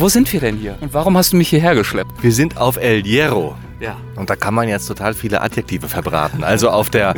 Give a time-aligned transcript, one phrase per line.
[0.00, 0.76] Wo sind wir denn hier?
[0.80, 2.22] Und warum hast du mich hierher geschleppt?
[2.22, 3.54] Wir sind auf El Hierro.
[3.80, 3.98] Ja.
[4.16, 6.42] Und da kann man jetzt total viele Adjektive verbraten.
[6.42, 7.12] Also auf der,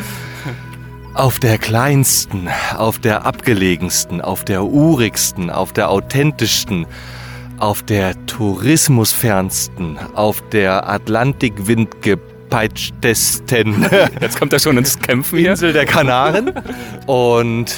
[1.15, 6.87] auf der kleinsten, auf der abgelegensten, auf der urigsten, auf der authentischsten,
[7.59, 13.87] auf der tourismusfernsten, auf der Atlantikwindgepeitschtesten
[14.21, 15.53] Jetzt kommt er schon ins Kämpfen hier.
[15.53, 16.51] Insel der Kanaren
[17.07, 17.77] und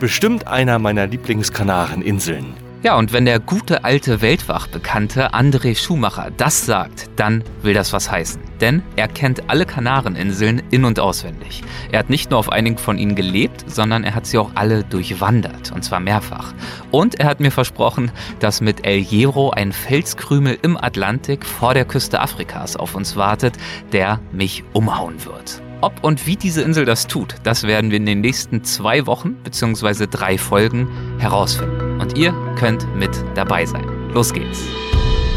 [0.00, 2.62] bestimmt einer meiner Lieblingskanareninseln.
[2.84, 8.10] Ja, und wenn der gute alte Weltwachbekannte André Schumacher das sagt, dann will das was
[8.10, 8.42] heißen.
[8.60, 11.64] Denn er kennt alle Kanareninseln in- und auswendig.
[11.92, 14.84] Er hat nicht nur auf einigen von ihnen gelebt, sondern er hat sie auch alle
[14.84, 16.52] durchwandert, und zwar mehrfach.
[16.90, 21.86] Und er hat mir versprochen, dass mit El Hierro ein Felskrümel im Atlantik vor der
[21.86, 23.54] Küste Afrikas auf uns wartet,
[23.92, 25.62] der mich umhauen wird.
[25.80, 29.36] Ob und wie diese Insel das tut, das werden wir in den nächsten zwei Wochen
[29.42, 30.06] bzw.
[30.06, 30.86] drei Folgen
[31.18, 31.83] herausfinden.
[32.04, 33.86] Und ihr könnt mit dabei sein.
[34.12, 34.60] Los geht's.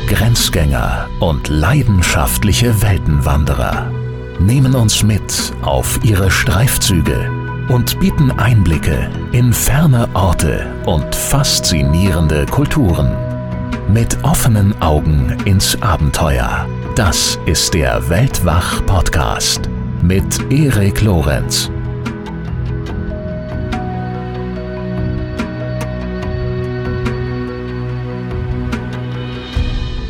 [0.07, 3.90] Grenzgänger und leidenschaftliche Weltenwanderer
[4.41, 7.32] nehmen uns mit auf ihre Streifzüge
[7.70, 13.15] und bieten Einblicke in ferne Orte und faszinierende Kulturen.
[13.88, 16.68] Mit offenen Augen ins Abenteuer.
[16.95, 19.70] Das ist der Weltwach-Podcast
[20.01, 21.71] mit Erik Lorenz.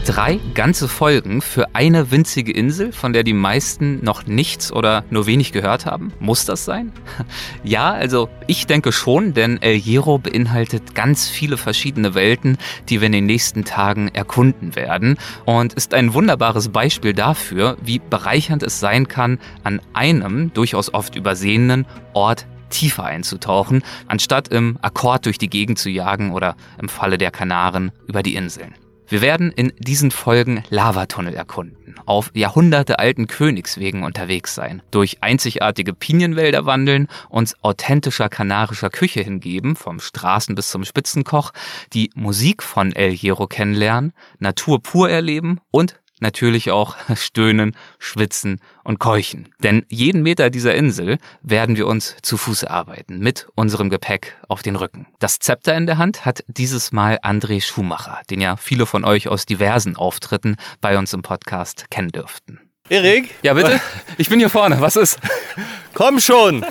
[0.08, 5.25] Drei ganze Folgen für eine winzige Insel, von der die meisten noch nichts oder nur
[5.25, 6.13] wenig gehört haben.
[6.22, 6.94] Muss das sein?
[7.66, 13.08] Ja, also ich denke schon, denn El Hierro beinhaltet ganz viele verschiedene Welten, die wir
[13.08, 18.80] in den nächsten Tagen erkunden werden und ist ein wunderbares Beispiel dafür, wie bereichernd es
[18.80, 25.50] sein kann, an einem durchaus oft übersehenen Ort tiefer einzutauchen, anstatt im Akkord durch die
[25.50, 28.73] Gegend zu jagen oder im Falle der Kanaren über die Inseln.
[29.09, 36.66] Wir werden in diesen Folgen Lavatunnel erkunden, auf jahrhundertealten Königswegen unterwegs sein, durch einzigartige Pinienwälder
[36.66, 41.53] wandeln, uns authentischer kanarischer Küche hingeben, vom Straßen bis zum Spitzenkoch,
[41.94, 49.00] die Musik von El Hierro kennenlernen, Natur pur erleben und natürlich auch stöhnen, schwitzen und
[49.00, 49.50] keuchen.
[49.59, 54.61] Denn jeden Meter dieser Insel werden wir uns zu Fuß arbeiten, mit unserem Gepäck auf
[54.61, 55.07] den Rücken.
[55.19, 59.27] Das Zepter in der Hand hat dieses Mal André Schumacher, den ja viele von euch
[59.27, 62.66] aus diversen Auftritten bei uns im Podcast kennen dürften.
[62.90, 63.36] Erik?
[63.42, 63.80] Ja, bitte?
[64.18, 64.80] Ich bin hier vorne.
[64.80, 65.20] Was ist?
[65.94, 66.66] Komm schon!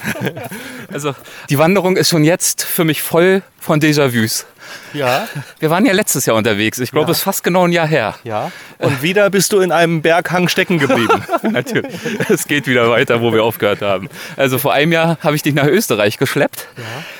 [0.93, 1.15] Also,
[1.51, 4.47] die Wanderung ist schon jetzt für mich voll von Déjà-vus.
[4.95, 5.29] Ja,
[5.59, 6.79] Wir waren ja letztes Jahr unterwegs.
[6.79, 7.13] Ich glaube, Ja.
[7.13, 8.15] es ist fast genau ein Jahr her.
[8.25, 8.51] ja.
[8.79, 11.23] Und wieder bist du in einem Berghang stecken geblieben.
[11.43, 11.95] Natürlich.
[12.29, 14.09] Es geht wieder weiter, wo wir aufgehört haben.
[14.37, 16.67] Also vor einem Jahr habe ich dich nach Österreich geschleppt.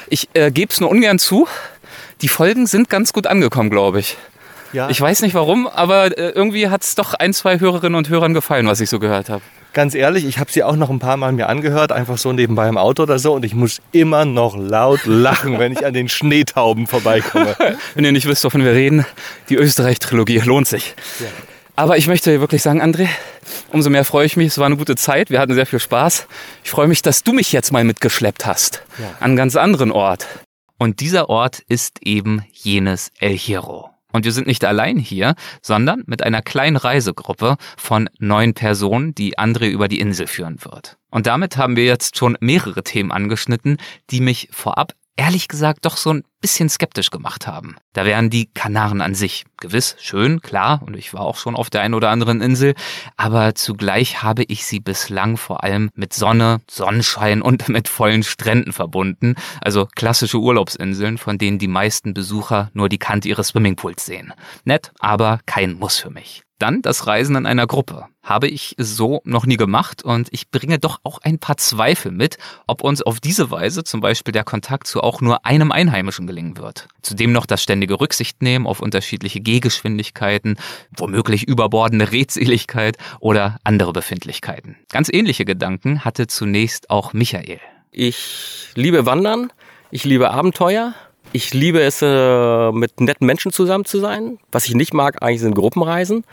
[0.09, 1.47] Ich äh, gebe es nur ungern zu.
[2.23, 4.17] Die Folgen sind ganz gut angekommen, glaube ich.
[4.73, 4.89] Ja.
[4.91, 8.35] Ich weiß nicht warum, aber äh, irgendwie hat es doch ein, zwei Hörerinnen und Hörern
[8.35, 9.43] gefallen, was ich so gehört habe.
[9.73, 12.67] Ganz ehrlich, ich habe sie auch noch ein paar Mal mir angehört, einfach so nebenbei
[12.67, 13.35] im Auto oder so.
[13.35, 17.55] Und ich muss immer noch laut lachen, wenn ich an den Schneetauben vorbeikomme.
[17.95, 19.05] Wenn ihr nicht wisst, wovon wir reden,
[19.51, 20.95] die Österreich-Trilogie lohnt sich.
[21.75, 23.07] Aber ich möchte dir wirklich sagen, André,
[23.71, 24.49] umso mehr freue ich mich.
[24.49, 25.29] Es war eine gute Zeit.
[25.29, 26.27] Wir hatten sehr viel Spaß.
[26.65, 28.83] Ich freue mich, dass du mich jetzt mal mitgeschleppt hast.
[28.99, 29.11] Ja.
[29.21, 30.27] An einen ganz anderen Ort.
[30.79, 33.91] Und dieser Ort ist eben jenes El Hierro.
[34.17, 39.39] Und wir sind nicht allein hier, sondern mit einer kleinen Reisegruppe von neun Personen, die
[39.39, 40.97] André über die Insel führen wird.
[41.11, 43.77] Und damit haben wir jetzt schon mehrere Themen angeschnitten,
[44.09, 47.77] die mich vorab ehrlich gesagt doch so ein bisschen skeptisch gemacht haben.
[47.93, 51.71] Da wären die Kanaren an sich gewiss schön, klar, und ich war auch schon auf
[51.71, 52.75] der einen oder anderen Insel,
[53.17, 58.73] aber zugleich habe ich sie bislang vor allem mit Sonne, Sonnenschein und mit vollen Stränden
[58.73, 64.33] verbunden, also klassische Urlaubsinseln, von denen die meisten Besucher nur die Kante ihres Swimmingpools sehen.
[64.65, 66.46] Nett, aber kein Muss für mich.
[66.59, 68.07] Dann das Reisen in einer Gruppe.
[68.23, 72.39] Habe ich so noch nie gemacht und ich bringe doch auch ein paar Zweifel mit,
[72.67, 76.57] ob uns auf diese Weise zum Beispiel der Kontakt zu auch nur einem Einheimischen gelingen
[76.57, 76.89] wird.
[77.03, 80.57] Zudem noch das ständige Rücksicht nehmen auf unterschiedliche Gehgeschwindigkeiten,
[80.97, 84.77] womöglich überbordende Redseligkeit oder andere Befindlichkeiten.
[84.91, 87.61] Ganz ähnliche Gedanken hatte zunächst auch Michael.
[87.93, 89.53] Ich liebe Wandern,
[89.91, 90.95] ich liebe Abenteuer,
[91.33, 94.39] ich liebe es, äh, mit netten Menschen zusammen zu sein.
[94.53, 96.25] Was ich nicht mag, eigentlich sind Gruppenreisen.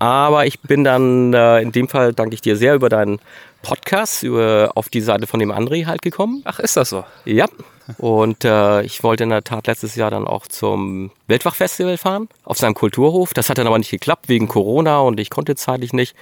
[0.00, 3.20] Aber ich bin dann, äh, in dem Fall danke ich dir sehr über deinen
[3.62, 6.40] Podcast, über, auf die Seite von dem André halt gekommen.
[6.46, 7.04] Ach, ist das so?
[7.26, 7.46] Ja.
[7.98, 12.56] Und äh, ich wollte in der Tat letztes Jahr dann auch zum Weltwachfestival fahren, auf
[12.56, 13.34] seinem Kulturhof.
[13.34, 16.16] Das hat dann aber nicht geklappt wegen Corona und ich konnte zeitlich nicht.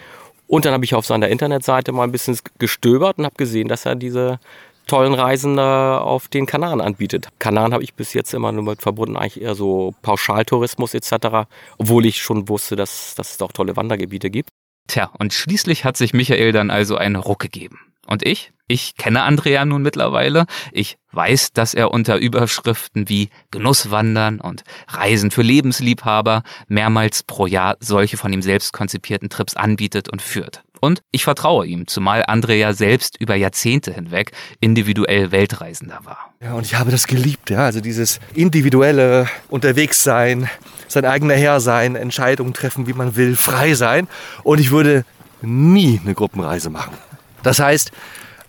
[0.48, 3.86] Und dann habe ich auf seiner Internetseite mal ein bisschen gestöbert und habe gesehen, dass
[3.86, 4.40] er diese
[4.88, 7.28] tollen Reisen äh, auf den Kanaren anbietet.
[7.38, 11.46] Kanaren habe ich bis jetzt immer nur mit verbunden, eigentlich eher so Pauschaltourismus etc.,
[11.78, 14.50] obwohl ich schon wusste, dass, dass es auch tolle Wandergebiete gibt.
[14.88, 17.78] Tja, und schließlich hat sich Michael dann also einen Ruck gegeben.
[18.06, 18.52] Und ich?
[18.66, 20.46] Ich kenne Andrea nun mittlerweile.
[20.72, 27.76] Ich weiß, dass er unter Überschriften wie Genusswandern und Reisen für Lebensliebhaber mehrmals pro Jahr
[27.80, 30.64] solche von ihm selbst konzipierten Trips anbietet und führt.
[30.80, 36.32] Und ich vertraue ihm, zumal Andrea selbst über Jahrzehnte hinweg individuell Weltreisender war.
[36.40, 37.64] Ja, und ich habe das geliebt, ja.
[37.64, 40.48] Also dieses individuelle Unterwegssein,
[40.86, 44.08] sein eigener Herr sein, Entscheidungen treffen, wie man will, frei sein.
[44.42, 45.04] Und ich würde
[45.42, 46.94] nie eine Gruppenreise machen.
[47.42, 47.92] Das heißt,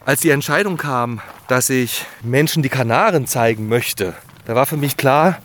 [0.05, 4.13] als die Entscheidung kam, dass ich Menschen die Kanaren zeigen möchte,
[4.45, 5.39] da war für mich klar,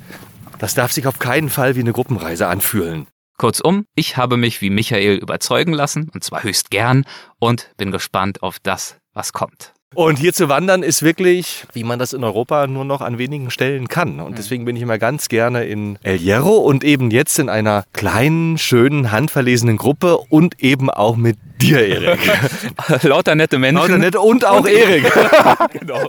[0.58, 3.06] das darf sich auf keinen Fall wie eine Gruppenreise anfühlen.
[3.36, 7.04] Kurzum, ich habe mich wie Michael überzeugen lassen, und zwar höchst gern,
[7.38, 9.74] und bin gespannt auf das, was kommt.
[9.94, 13.50] Und hier zu wandern ist wirklich, wie man das in Europa nur noch an wenigen
[13.50, 14.20] Stellen kann.
[14.20, 17.85] Und deswegen bin ich immer ganz gerne in El Hierro und eben jetzt in einer
[17.93, 22.20] kleinen, schönen, handverlesenen Gruppe und eben auch mit dir, Erik.
[23.02, 23.81] Lauter nette Menschen.
[23.82, 25.05] Lauter nette und auch Erik.
[25.73, 26.06] genau.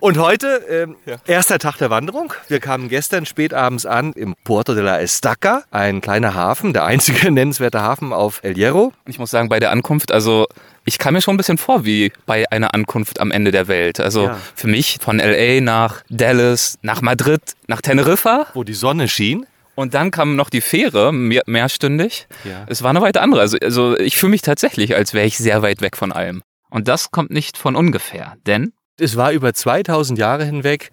[0.00, 0.96] Und heute, ähm,
[1.26, 2.32] erster Tag der Wanderung.
[2.48, 7.30] Wir kamen gestern spätabends an im Puerto de la Estaca, ein kleiner Hafen, der einzige
[7.30, 8.92] nennenswerte Hafen auf El Hierro.
[9.06, 10.46] Ich muss sagen, bei der Ankunft, also
[10.84, 14.00] ich kam mir schon ein bisschen vor wie bei einer Ankunft am Ende der Welt.
[14.00, 14.38] Also Ja.
[14.54, 19.46] für mich von LA nach Dallas, nach Madrid, nach Teneriffa Wo die Sonne schien.
[19.74, 22.26] und dann kam noch die Fähre, mehr, mehrstündig.
[22.44, 22.64] Ja.
[22.68, 23.40] Es war eine weite andere.
[23.40, 26.42] Also, also ich fühle mich tatsächlich, als wäre ich sehr weit weg von allem.
[26.70, 30.90] Und das kommt nicht von ungefähr, denn Es war über 2000 Jahre hinweg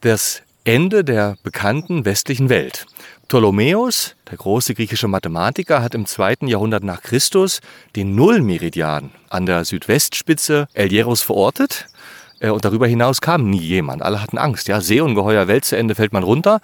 [0.00, 2.86] das Ende der bekannten westlichen Welt.
[3.28, 7.60] Ptolemäus, der große griechische Mathematiker, hat im zweiten Jahrhundert nach Christus
[7.96, 11.86] den Nullmeridian an der Südwestspitze El Hierros verortet.
[12.40, 14.02] Äh, Und darüber hinaus kam nie jemand.
[14.02, 14.68] Alle hatten Angst.
[14.68, 16.60] Ja, Seeungeheuer, Welt zu Ende, fällt man runter.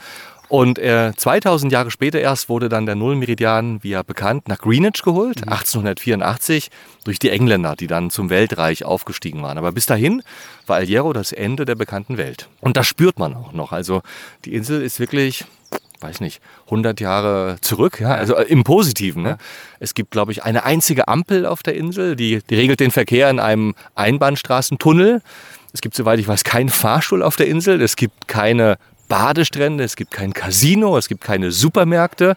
[0.49, 5.02] Und äh, 2000 Jahre später erst wurde dann der Nullmeridian, wie ja bekannt, nach Greenwich
[5.02, 6.70] geholt, 1884,
[7.05, 9.58] durch die Engländer, die dann zum Weltreich aufgestiegen waren.
[9.58, 10.22] Aber bis dahin
[10.66, 12.49] war El Hierro das Ende der bekannten Welt.
[12.60, 13.72] Und das spürt man auch noch.
[13.72, 14.00] Also
[14.46, 15.44] die Insel ist wirklich,
[16.00, 19.23] weiß nicht, 100 Jahre zurück, ja, also äh, im Positiven.
[19.23, 19.39] Ne?
[19.81, 23.31] Es gibt, glaube ich, eine einzige Ampel auf der Insel, die, die regelt den Verkehr
[23.31, 25.23] in einem Einbahnstraßentunnel.
[25.73, 27.81] Es gibt, soweit ich weiß, keinen Fahrstuhl auf der Insel.
[27.83, 28.79] Es gibt keine
[29.09, 32.37] Badestrände, es gibt kein Casino, es gibt keine Supermärkte.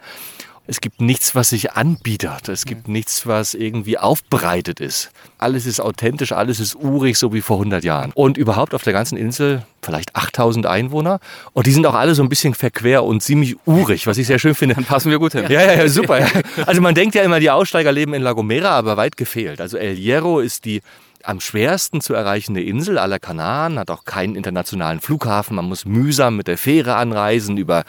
[0.72, 2.48] Es gibt nichts, was sich anbietet.
[2.48, 5.12] Es gibt nichts, was irgendwie aufbereitet ist.
[5.38, 8.14] Alles ist authentisch, alles ist urig, so wie vor 100 Jahren.
[8.14, 11.20] Und überhaupt auf der ganzen Insel vielleicht 8000 Einwohner.
[11.52, 14.40] Und die sind auch alle so ein bisschen verquer und ziemlich urig, was ich sehr
[14.40, 14.76] schön finde.
[14.76, 15.44] dann passen wir gut hin.
[15.50, 16.26] Ja, ja, ja, super.
[16.66, 19.60] Also man denkt ja immer, die Aussteiger leben in La Gomera, aber weit gefehlt.
[19.60, 20.82] Also El Hierro ist die
[21.24, 25.56] am schwersten zu erreichende Insel aller Kanaren, hat auch keinen internationalen Flughafen.
[25.56, 27.84] Man muss mühsam mit der Fähre anreisen über,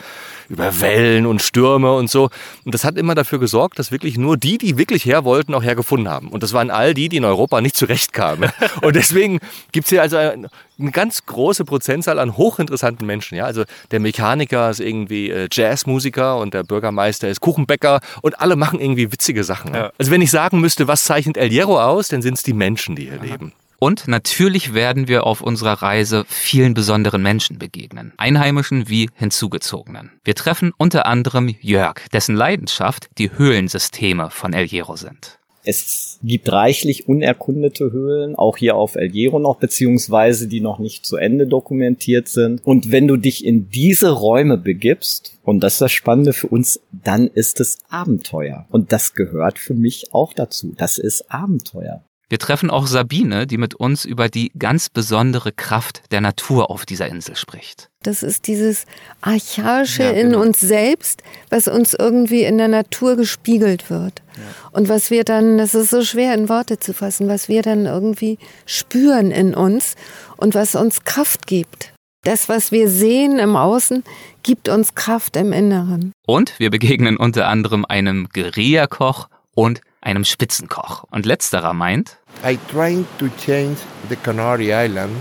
[0.52, 2.30] über Wellen und Stürme und so.
[2.64, 5.62] Und das hat immer dafür gesorgt, dass wirklich nur die, die wirklich her wollten, auch
[5.62, 6.28] hergefunden haben.
[6.28, 8.50] Und das waren all die, die in Europa nicht zurechtkamen.
[8.82, 9.40] Und deswegen
[9.72, 13.36] gibt's hier also eine ganz große Prozentzahl an hochinteressanten Menschen.
[13.36, 13.44] Ja?
[13.44, 18.80] Also der Mechaniker ist irgendwie äh, Jazzmusiker und der Bürgermeister ist Kuchenbäcker und alle machen
[18.80, 19.74] irgendwie witzige Sachen.
[19.74, 19.92] Ja.
[19.98, 22.96] Also wenn ich sagen müsste, was zeichnet El Hierro aus, dann sind es die Menschen,
[22.96, 23.52] die hier leben.
[23.82, 28.12] Und natürlich werden wir auf unserer Reise vielen besonderen Menschen begegnen.
[28.16, 30.12] Einheimischen wie hinzugezogenen.
[30.22, 35.40] Wir treffen unter anderem Jörg, dessen Leidenschaft die Höhlensysteme von El Hierro sind.
[35.64, 41.04] Es gibt reichlich unerkundete Höhlen, auch hier auf El Hierro noch, beziehungsweise die noch nicht
[41.04, 42.64] zu Ende dokumentiert sind.
[42.64, 46.78] Und wenn du dich in diese Räume begibst, und das ist das Spannende für uns,
[46.92, 48.64] dann ist es Abenteuer.
[48.70, 50.72] Und das gehört für mich auch dazu.
[50.76, 52.04] Das ist Abenteuer.
[52.32, 56.86] Wir treffen auch Sabine, die mit uns über die ganz besondere Kraft der Natur auf
[56.86, 57.90] dieser Insel spricht.
[58.04, 58.86] Das ist dieses
[59.20, 60.40] Archaische Ja, in genau.
[60.40, 64.22] uns selbst, was uns irgendwie in der Natur gespiegelt wird.
[64.70, 67.84] Und was wir dann, das ist so schwer in Worte zu fassen, was wir dann
[67.84, 69.94] irgendwie spüren in uns
[70.38, 71.92] und was uns Kraft gibt.
[72.24, 74.04] Das, was wir sehen im Außen,
[74.42, 76.12] gibt uns Kraft im Inneren.
[76.26, 81.04] Und wir begegnen unter anderem einem Guerillakoch und einem Spitzenkoch.
[81.10, 83.76] Und letzterer meint, I trying to change
[84.08, 85.12] the Canary Island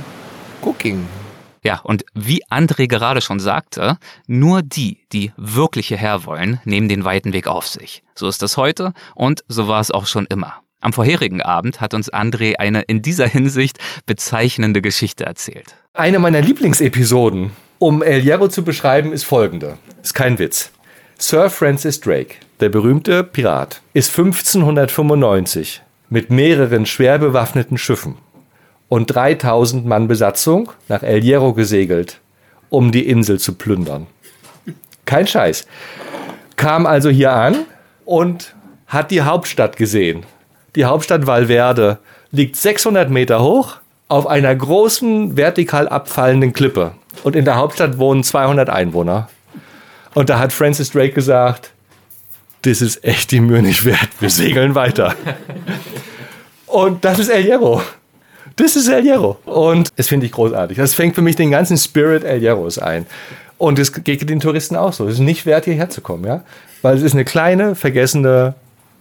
[0.61, 1.07] cooking.
[1.63, 3.97] ja, und wie André gerade schon sagte,
[4.27, 8.03] nur die, die wirklich hierher wollen, nehmen den weiten Weg auf sich.
[8.15, 10.55] So ist es heute und so war es auch schon immer.
[10.81, 15.75] Am vorherigen Abend hat uns André eine in dieser Hinsicht bezeichnende Geschichte erzählt.
[15.93, 19.77] Eine meiner Lieblingsepisoden, um El Hierro zu beschreiben, ist folgende.
[20.01, 20.71] Ist kein Witz.
[21.23, 28.15] Sir Francis Drake, der berühmte Pirat, ist 1595 mit mehreren schwer bewaffneten Schiffen
[28.89, 32.19] und 3000 Mann Besatzung nach El Hierro gesegelt,
[32.69, 34.07] um die Insel zu plündern.
[35.05, 35.67] Kein Scheiß.
[36.55, 37.67] Kam also hier an
[38.03, 38.55] und
[38.87, 40.25] hat die Hauptstadt gesehen.
[40.75, 41.99] Die Hauptstadt Valverde
[42.31, 46.93] liegt 600 Meter hoch auf einer großen vertikal abfallenden Klippe.
[47.23, 49.29] Und in der Hauptstadt wohnen 200 Einwohner.
[50.13, 51.71] Und da hat Francis Drake gesagt,
[52.63, 54.09] das ist echt die Mühe nicht wert.
[54.19, 55.15] Wir segeln weiter.
[56.67, 57.81] Und das ist El Hierro.
[58.55, 59.37] Das ist El Hierro.
[59.45, 60.77] Und das finde ich großartig.
[60.77, 63.05] Das fängt für mich den ganzen Spirit El Hierros ein.
[63.57, 65.07] Und es geht den Touristen auch so.
[65.07, 66.43] Es ist nicht wert, hierher zu kommen, ja?
[66.81, 68.55] Weil es ist eine kleine, vergessene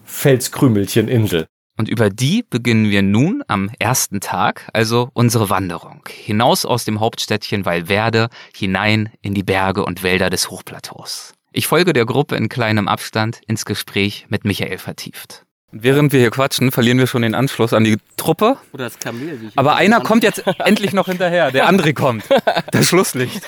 [0.04, 1.46] Felskrümelchen-Insel.
[1.76, 6.06] Und über die beginnen wir nun am ersten Tag, also unsere Wanderung.
[6.08, 11.32] Hinaus aus dem Hauptstädtchen Valverde, hinein in die Berge und Wälder des Hochplateaus.
[11.52, 15.46] Ich folge der Gruppe in kleinem Abstand ins Gespräch mit Michael vertieft.
[15.72, 18.56] Während wir hier quatschen, verlieren wir schon den Anschluss an die Truppe.
[18.72, 19.40] Oder das Kamel.
[19.40, 21.52] Wie ich Aber einer kommt jetzt endlich noch hinterher.
[21.52, 22.24] Der andere kommt.
[22.72, 23.40] Das Schlusslicht.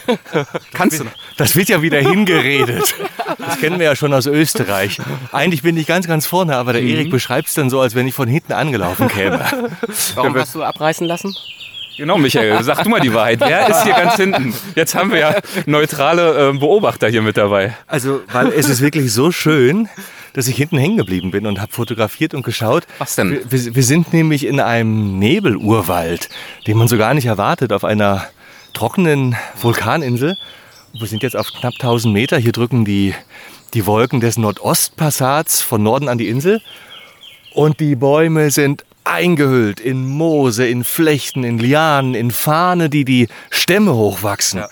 [0.73, 1.13] Kannst du noch?
[1.37, 2.95] Das wird ja wieder hingeredet.
[3.39, 4.99] Das kennen wir ja schon aus Österreich.
[5.33, 8.07] Eigentlich bin ich ganz, ganz vorne, aber der Erik beschreibt es dann so, als wenn
[8.07, 9.41] ich von hinten angelaufen käme.
[10.15, 11.35] Warum hast du abreißen lassen?
[11.97, 13.41] Genau, Michael, sag du mal die Wahrheit.
[13.41, 14.55] Wer ist hier ganz hinten?
[14.77, 15.35] Jetzt haben wir ja
[15.67, 17.77] neutrale äh, Beobachter hier mit dabei.
[17.87, 19.89] Also, weil es ist wirklich so schön,
[20.33, 22.87] dass ich hinten hängen geblieben bin und habe fotografiert und geschaut.
[22.99, 23.41] Was denn?
[23.49, 26.29] Wir, wir sind nämlich in einem Nebelurwald,
[26.67, 28.27] den man so gar nicht erwartet, auf einer
[28.73, 30.37] trockenen Vulkaninsel.
[30.93, 32.39] Wir sind jetzt auf knapp 1000 Meter.
[32.39, 33.15] Hier drücken die,
[33.75, 36.61] die Wolken des Nordostpassats von Norden an die Insel.
[37.55, 43.29] Und die Bäume sind eingehüllt in Moose, in Flechten, in Lianen, in Fahne, die die
[43.51, 44.61] Stämme hochwachsen.
[44.61, 44.69] Ja.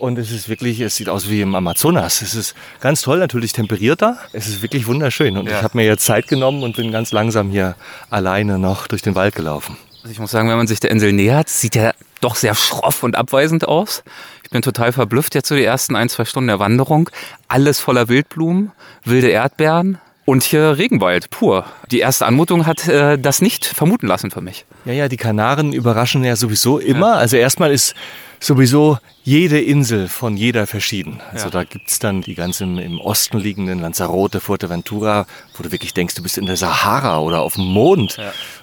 [0.00, 2.22] Und es ist wirklich, es sieht aus wie im Amazonas.
[2.22, 4.16] Es ist ganz toll, natürlich temperierter.
[4.32, 5.36] Es ist wirklich wunderschön.
[5.36, 5.58] Und Ja.
[5.58, 7.74] ich habe mir jetzt Zeit genommen und bin ganz langsam hier
[8.08, 9.76] alleine noch durch den Wald gelaufen.
[10.02, 13.02] Also ich muss sagen, wenn man sich der Insel nähert, sieht er doch sehr schroff
[13.02, 14.02] und abweisend aus.
[14.42, 17.10] Ich bin total verblüfft jetzt so die ersten ein, zwei Stunden der Wanderung.
[17.48, 18.72] Alles voller Wildblumen,
[19.04, 21.66] wilde Erdbeeren und hier Regenwald pur.
[21.90, 24.64] Die erste Anmutung hat äh, das nicht vermuten lassen für mich.
[24.86, 27.16] Ja, ja, die Kanaren überraschen ja sowieso immer.
[27.16, 27.94] Also erstmal ist
[28.40, 31.20] sowieso jede Insel von jeder verschieden.
[31.32, 31.50] Also Ja.
[31.50, 36.22] da gibt's dann die ganz im, Osten liegenden Lanzarote, Fuerteventura, wo du wirklich denkst, du
[36.22, 38.16] bist in der Sahara oder auf dem Mond.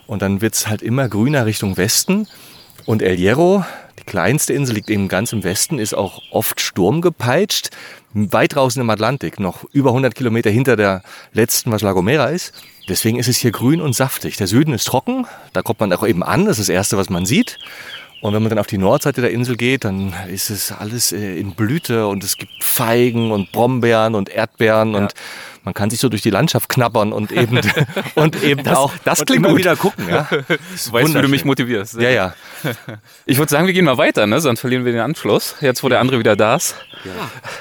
[0.07, 2.27] Und dann wird's halt immer grüner Richtung Westen.
[2.86, 3.63] Und El Hierro,
[4.00, 7.69] die kleinste Insel, liegt eben ganz im Westen, ist auch oft sturmgepeitscht.
[8.13, 11.03] Weit draußen im Atlantik, noch über 100 Kilometer hinter der
[11.34, 12.53] letzten, was La Gomera ist.
[12.89, 14.38] Deswegen ist es hier grün und saftig.
[14.38, 17.10] Der Süden ist trocken, da kommt man auch eben an, das ist das Erste, was
[17.10, 17.60] man sieht.
[18.21, 21.38] Und wenn man dann auf die Nordseite der Insel geht, dann ist es alles äh,
[21.39, 25.13] in Blüte und es gibt Feigen und Brombeeren und Erdbeeren und
[25.63, 27.59] man kann sich so durch die Landschaft knabbern und eben
[28.15, 29.59] und eben Das- auch das und klingt immer gut.
[29.59, 30.07] wieder gucken.
[30.09, 30.27] Ja?
[30.39, 31.95] Du weißt, wie du mich motivierst.
[32.01, 32.33] Ja, ja.
[33.27, 34.39] Ich würde sagen, wir gehen mal weiter, ne?
[34.41, 35.55] sonst verlieren wir den Anschluss.
[35.62, 36.75] Jetzt, wo der andere wieder da ist.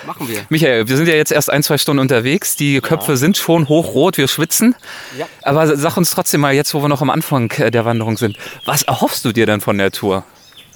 [0.06, 0.40] Machen wir.
[0.48, 2.56] Michael, wir sind ja jetzt erst ein, zwei Stunden unterwegs.
[2.56, 4.74] Die Köpfe sind schon hochrot, wir schwitzen.
[5.18, 5.26] Ja.
[5.42, 8.38] Aber sag uns trotzdem mal, jetzt wo wir noch am Anfang äh, der Wanderung sind,
[8.64, 10.24] was erhoffst du dir denn von der Tour?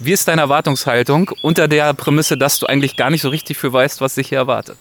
[0.03, 3.71] Wie ist deine Erwartungshaltung unter der Prämisse, dass du eigentlich gar nicht so richtig für
[3.71, 4.75] weißt, was dich hier erwartet?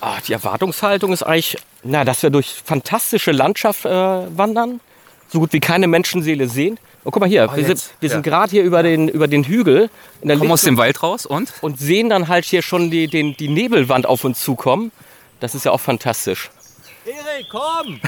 [0.00, 4.80] Ah, die Erwartungshaltung ist eigentlich, na, dass wir durch fantastische Landschaft äh, wandern,
[5.28, 6.78] so gut wie keine Menschenseele sehen.
[7.04, 7.66] Oh, guck mal hier, wir jetzt.
[7.66, 9.90] sind, wir sind gerade hier über den, über den Hügel
[10.22, 11.52] in der Komm aus Lichtung dem Wald raus und?
[11.60, 14.90] und sehen dann halt hier schon die, den, die Nebelwand auf uns zukommen.
[15.38, 16.50] Das ist ja auch fantastisch.
[17.06, 18.00] Erik, komm!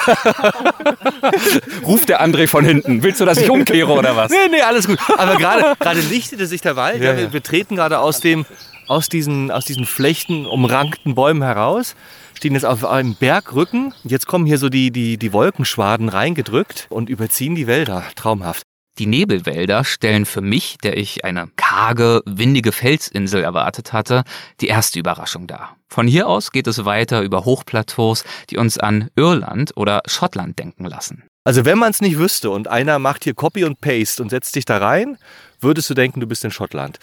[1.87, 3.05] Ruft der André von hinten.
[3.05, 4.33] Willst du, dass ich umkehre oder was?
[4.33, 4.99] Nee, nee, alles gut.
[5.17, 7.01] Aber gerade, gerade lichtete sich der Wald.
[7.01, 8.45] Ja, Ja, wir, wir treten gerade aus, dem,
[8.89, 11.95] aus, diesen, aus diesen Flechten umrankten Bäumen heraus,
[12.35, 13.95] stehen jetzt auf einem Bergrücken.
[14.03, 18.03] Jetzt kommen hier so die, die, die Wolkenschwaden reingedrückt und überziehen die Wälder.
[18.17, 18.65] Traumhaft.
[18.99, 24.25] Die Nebelwälder stellen für mich, der ich eine karge, windige Felsinsel erwartet hatte,
[24.61, 25.77] die erste Überraschung dar.
[25.89, 30.85] Von hier aus geht es weiter über Hochplateaus, die uns an Irland oder Schottland denken
[30.85, 31.23] lassen.
[31.45, 34.57] Also wenn man es nicht wüsste und einer macht hier Copy und Paste und setzt
[34.57, 35.17] dich da rein,
[35.61, 36.99] würdest du denken, du bist in Schottland.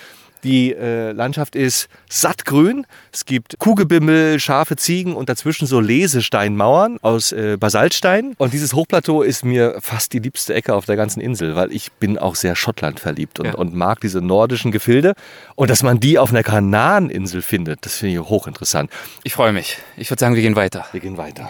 [0.46, 2.86] Die äh, Landschaft ist sattgrün.
[3.12, 8.36] Es gibt Kuhgebimmel, scharfe Ziegen und dazwischen so Lesesteinmauern aus äh, Basaltstein.
[8.38, 11.92] Und dieses Hochplateau ist mir fast die liebste Ecke auf der ganzen Insel, weil ich
[11.94, 13.56] bin auch sehr Schottland verliebt und, Ja.
[13.56, 15.16] und mag diese nordischen Gefilde.
[15.56, 18.92] Und dass man die auf einer Kanareninsel findet, das finde ich hochinteressant.
[19.24, 19.80] Ich freue mich.
[19.98, 20.86] Ich würde sagen, wir gehen weiter.
[20.92, 21.50] Wir gehen weiter.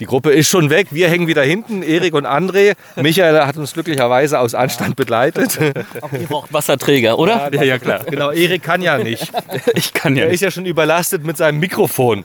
[0.00, 2.74] Die Gruppe ist schon weg, wir hängen wieder hinten, Erik und André.
[2.96, 5.58] Michael hat uns glücklicherweise aus Anstand begleitet.
[5.60, 7.52] Ihr braucht Wasserträger, oder?
[7.52, 8.00] Ja, ja, klar.
[8.04, 9.30] Genau, Erik kann ja nicht.
[9.74, 10.34] Ich kann ja Er nicht.
[10.36, 12.24] ist ja schon überlastet mit seinem Mikrofon.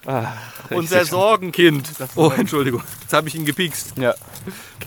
[0.72, 1.90] Unser Sorgenkind.
[2.16, 2.82] Oh, Entschuldigung.
[3.02, 3.94] Jetzt habe ich ihn gepiekst.
[4.00, 4.14] Ja.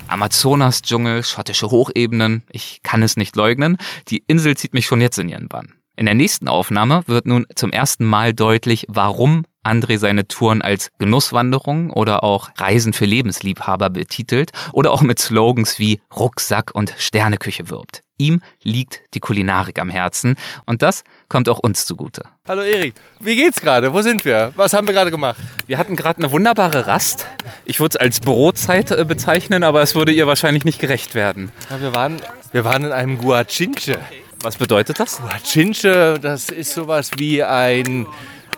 [0.09, 3.79] Amazonas-Dschungel, schottische Hochebenen, ich kann es nicht leugnen.
[4.09, 5.73] Die Insel zieht mich schon jetzt in ihren Bann.
[5.97, 10.90] In der nächsten Aufnahme wird nun zum ersten Mal deutlich, warum André seine Touren als
[10.99, 17.71] Genusswanderung oder auch Reisen für Lebensliebhaber betitelt oder auch mit Slogans wie Rucksack und Sterneküche
[17.71, 18.02] wirbt.
[18.19, 22.23] Ihm liegt die Kulinarik am Herzen und das kommt auch uns zugute.
[22.47, 23.92] Hallo Erik, wie geht's gerade?
[23.92, 24.52] Wo sind wir?
[24.57, 25.40] Was haben wir gerade gemacht?
[25.66, 27.26] Wir hatten gerade eine wunderbare Rast.
[27.64, 31.50] Ich würde es als Brotzeit äh, bezeichnen, aber es würde ihr wahrscheinlich nicht gerecht werden.
[31.71, 32.21] Ja, wir, waren,
[32.52, 33.99] wir waren in einem Guachinche.
[34.40, 35.21] Was bedeutet das?
[35.21, 38.07] Guachinche, das ist sowas wie ein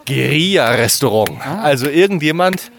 [0.07, 1.41] Guerilla-Restaurant.
[1.63, 2.71] Also irgendjemand,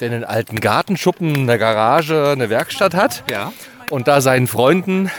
[0.00, 3.52] der einen alten Gartenschuppen, eine Garage, eine Werkstatt hat Ja.
[3.90, 5.10] und da seinen Freunden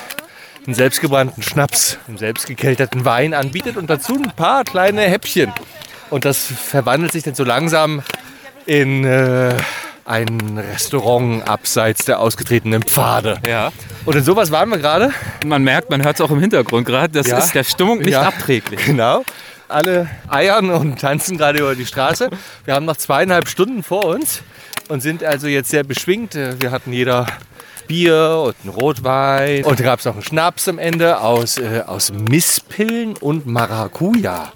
[0.65, 5.51] einen selbstgebrannten Schnaps, einen selbstgekelterten Wein anbietet und dazu ein paar kleine Häppchen.
[6.09, 8.01] Und das verwandelt sich dann so langsam
[8.65, 9.53] in äh,
[10.05, 13.39] ein Restaurant abseits der ausgetretenen Pfade.
[13.47, 13.71] Ja.
[14.05, 15.11] Und in sowas waren wir gerade.
[15.45, 17.37] Man merkt, man hört es auch im Hintergrund gerade, das Ja.
[17.39, 18.23] ist der Stimmung nicht Ja.
[18.23, 18.85] abträglich.
[18.85, 19.23] Genau.
[19.67, 22.29] Alle eiern und tanzen gerade über die Straße.
[22.65, 24.41] Wir haben noch zweieinhalb Stunden vor uns
[24.89, 26.35] und sind also jetzt sehr beschwingt.
[26.35, 27.25] Wir hatten jeder
[27.87, 29.63] Bier und einen Rotwein.
[29.63, 34.51] Und da gab es noch einen Schnaps am Ende aus, äh, aus Misspillen und Maracuja.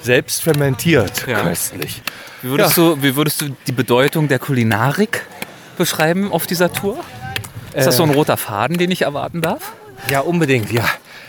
[0.00, 1.26] Selbst fermentiert.
[1.26, 1.42] Ja.
[1.42, 2.02] Köstlich.
[2.42, 5.26] Wie würdest, du, wie würdest du die Bedeutung der Kulinarik
[5.78, 6.98] beschreiben auf dieser Tour?
[7.74, 9.72] Ist das so ein roter Faden, den ich erwarten darf?
[10.10, 10.84] Ja, unbedingt, ja.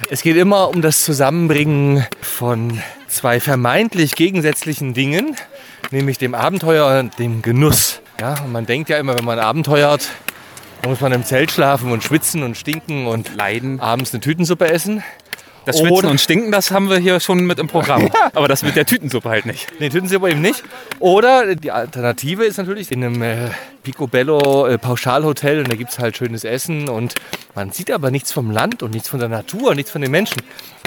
[0.10, 2.82] Es geht immer um das Zusammenbringen von
[3.14, 5.36] zwei vermeintlich gegensätzlichen Dingen,
[5.92, 8.02] nämlich dem Abenteuer und dem Genuss.
[8.20, 10.10] Ja, und man denkt ja immer, wenn man abenteuert,
[10.86, 13.80] muss man im Zelt schlafen und schwitzen und stinken und Leiden.
[13.80, 15.04] abends eine Tütensuppe essen.
[15.66, 18.10] Das Schwitzen Oder- und Stinken, das haben wir hier schon mit im Programm.
[18.34, 19.68] Aber das mit der Tütensuppe halt nicht.
[19.80, 20.62] Nee, Tütensuppe eben nicht.
[21.00, 23.50] Oder die Alternative ist natürlich in einem äh,
[23.84, 27.16] Picobello äh, Pauschalhotel und da gibt es halt schönes Essen und
[27.56, 30.42] man sieht aber nichts vom Land und nichts von der Natur, nichts von den Menschen.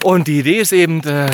[0.04, 1.30] Und die Idee ist eben, äh,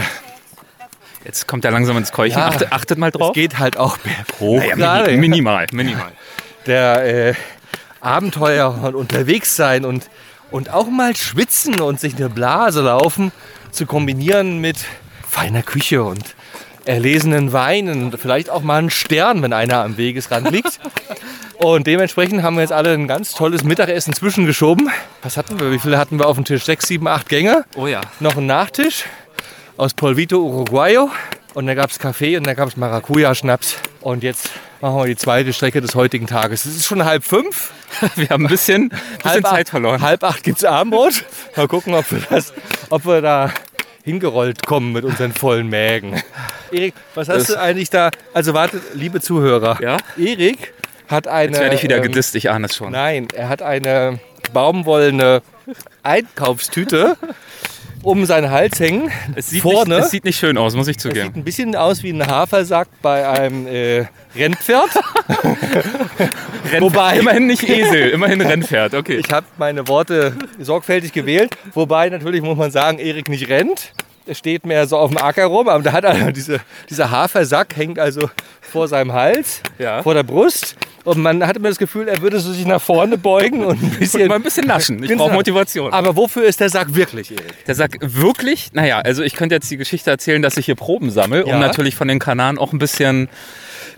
[1.25, 2.39] Jetzt kommt er langsam ins Keuchen.
[2.39, 2.49] Ja.
[2.49, 3.33] Achtet, achtet mal es drauf.
[3.33, 5.11] geht halt auch berghoch Naja, gerade.
[5.13, 6.13] mini, minimal, minimal.
[6.67, 7.35] der äh,
[8.01, 10.09] Abenteuer und unterwegs sein und,
[10.51, 13.31] und auch mal schwitzen und sich eine Blase laufen
[13.71, 14.79] zu kombinieren mit
[15.29, 16.35] feiner Küche und
[16.85, 20.81] erlesenen Weinen und vielleicht auch mal einen Stern, wenn einer am Wegesrand liegt.
[21.59, 24.91] Und dementsprechend haben wir jetzt alle ein ganz tolles Mittagessen zwischengeschoben.
[25.23, 25.71] Was hatten wir?
[25.71, 26.65] Wie viele hatten wir auf dem Tisch?
[26.65, 27.65] Sechs, sieben, acht Gänge.
[27.77, 28.01] Oh ja.
[28.19, 29.05] Noch ein Nachtisch
[29.77, 31.11] aus Polvito Uruguayo.
[31.55, 33.77] Und dann gab es Kaffee und dann gab es Maracuja-Schnaps.
[34.01, 34.49] Und jetzt
[34.81, 36.65] machen wir die zweite Strecke des heutigen Tages.
[36.65, 37.73] Es ist schon halb fünf.
[38.17, 40.01] Wir haben ein bisschen, bisschen halb Zeit acht, verloren.
[40.01, 41.25] Halb acht gibt es Abendbrot.
[41.57, 42.55] Mal gucken, ob wir, das,
[42.89, 43.53] ob wir da
[44.03, 46.23] hingerollt kommen mit unseren vollen Mägen.
[46.71, 48.11] Erik, was hast Das- du eigentlich da?
[48.33, 49.79] Also wartet, liebe Zuhörer.
[49.83, 49.99] Ja?
[50.17, 50.73] Erik
[51.09, 51.53] hat eine...
[51.53, 52.93] Jetzt werde ich wieder ähm, gedisst, ich ahne es schon.
[52.93, 54.19] Nein, er hat eine
[54.55, 55.43] baumwollene
[56.03, 57.17] Einkaufstüte
[58.03, 59.11] um seinen Hals hängen.
[59.35, 59.97] Es sieht, vorne.
[59.97, 61.27] Nicht, es sieht nicht schön aus, muss ich zugeben.
[61.27, 64.91] sieht ein bisschen aus wie ein Hafersack bei einem äh, Rennpferd.
[66.81, 69.17] Wobei, Immerhin nicht Esel, immerhin Rennpferd, okay.
[69.17, 71.57] ich habe meine Worte sorgfältig gewählt.
[71.75, 73.93] Wobei natürlich muss man sagen, Erik nicht rennt.
[74.27, 77.75] Er steht mehr so auf dem Acker rum, aber da hat er diese, dieser Hafersack
[77.77, 78.31] hängt also
[78.61, 80.03] vor seinem Hals, Ja.
[80.03, 80.77] vor der Brust.
[81.05, 83.91] Und man hatte mir das Gefühl, er würde so sich nach vorne beugen und ein
[83.99, 84.29] bisschen.
[84.29, 85.03] Mal ein bisschen naschen.
[85.03, 85.25] Ich Genau.
[85.25, 85.93] brauche Motivation.
[85.93, 87.65] Aber wofür ist der Sack wirklich, Erik?
[87.67, 91.11] Der sagt wirklich, naja, also ich könnte jetzt die Geschichte erzählen, dass ich hier Proben
[91.11, 91.55] sammle, Ja.
[91.55, 93.29] um natürlich von den Kanaren auch ein bisschen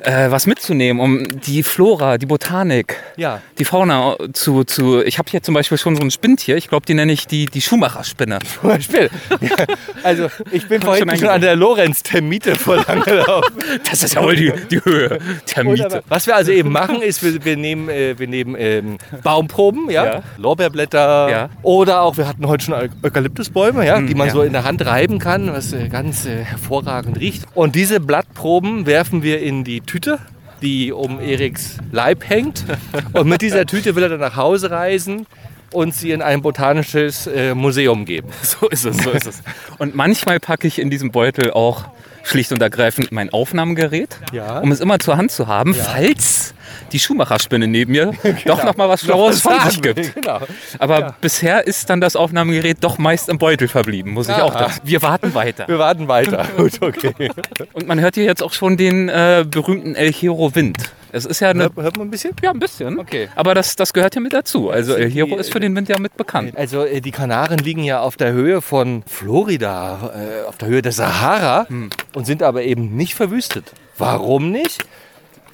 [0.00, 3.40] äh, was mitzunehmen, um die Flora, die Botanik, Ja.
[3.58, 6.86] die Fauna zu, zu ich habe hier zum Beispiel schon so ein Spinntier, ich glaube,
[6.86, 8.38] die nenne ich die, die Schuhmacherspinne.
[8.60, 9.10] Zum Beispiel.
[9.40, 9.56] Ja,
[10.02, 13.54] also ich bin vorhin schon schon an der Lorenz-Termite voll angelaufen.
[13.90, 15.18] Das ist ja wohl die, die Höhe
[15.56, 19.90] aber, was wir also eben machen, ist, wir, wir nehmen, äh, wir nehmen ähm, Baumproben,
[19.90, 20.04] ja?
[20.04, 20.22] Ja.
[20.36, 21.50] Lorbeerblätter Ja.
[21.62, 24.84] oder auch, wir hatten heute schon Eu- Eukalyptusbäume, ja, die man so in der Hand
[24.84, 27.44] reiben kann, was äh, ganz äh, hervorragend riecht.
[27.54, 30.18] Und diese Blattproben werfen wir in die Tüte,
[30.62, 32.64] die um Eriks Leib hängt.
[33.12, 35.26] Und mit dieser Tüte will er dann nach Hause reisen
[35.72, 38.28] und sie in ein botanisches äh, Museum geben.
[38.42, 39.42] So ist es, so ist es.
[39.78, 41.86] Und manchmal packe ich in diesem Beutel auch
[42.22, 44.60] schlicht und ergreifend mein Aufnahmegerät, Ja.
[44.60, 46.54] um es immer zur Hand zu haben, falls
[46.92, 48.12] die Schuhmacherspinne neben mir
[48.46, 50.14] doch noch mal was Schlaues von sich gibt.
[50.14, 50.40] Genau.
[50.78, 54.58] Aber bisher ist dann das Aufnahmegerät doch meist im Beutel verblieben, muss ich auch Ah.
[54.70, 54.74] sagen.
[54.84, 55.66] Wir warten weiter.
[55.68, 56.46] Wir warten weiter.
[56.56, 57.30] Gut, okay.
[57.72, 60.78] Und man hört hier jetzt auch schon den äh, berühmten El Hero Wind.
[61.12, 61.64] Es ist ja eine.
[61.64, 62.32] Hört, hört man ein bisschen?
[62.42, 62.98] Ja, ein bisschen.
[62.98, 63.28] Okay.
[63.36, 64.70] Aber das, das gehört ja mit dazu.
[64.70, 66.56] Also El Hierro die- ist für den Wind ja mit bekannt.
[66.56, 70.12] Also äh, die Kanaren liegen ja auf der Höhe von Florida,
[70.44, 71.66] äh, auf der Höhe der Sahara
[72.14, 73.72] und sind aber eben nicht verwüstet.
[73.96, 74.84] Warum nicht?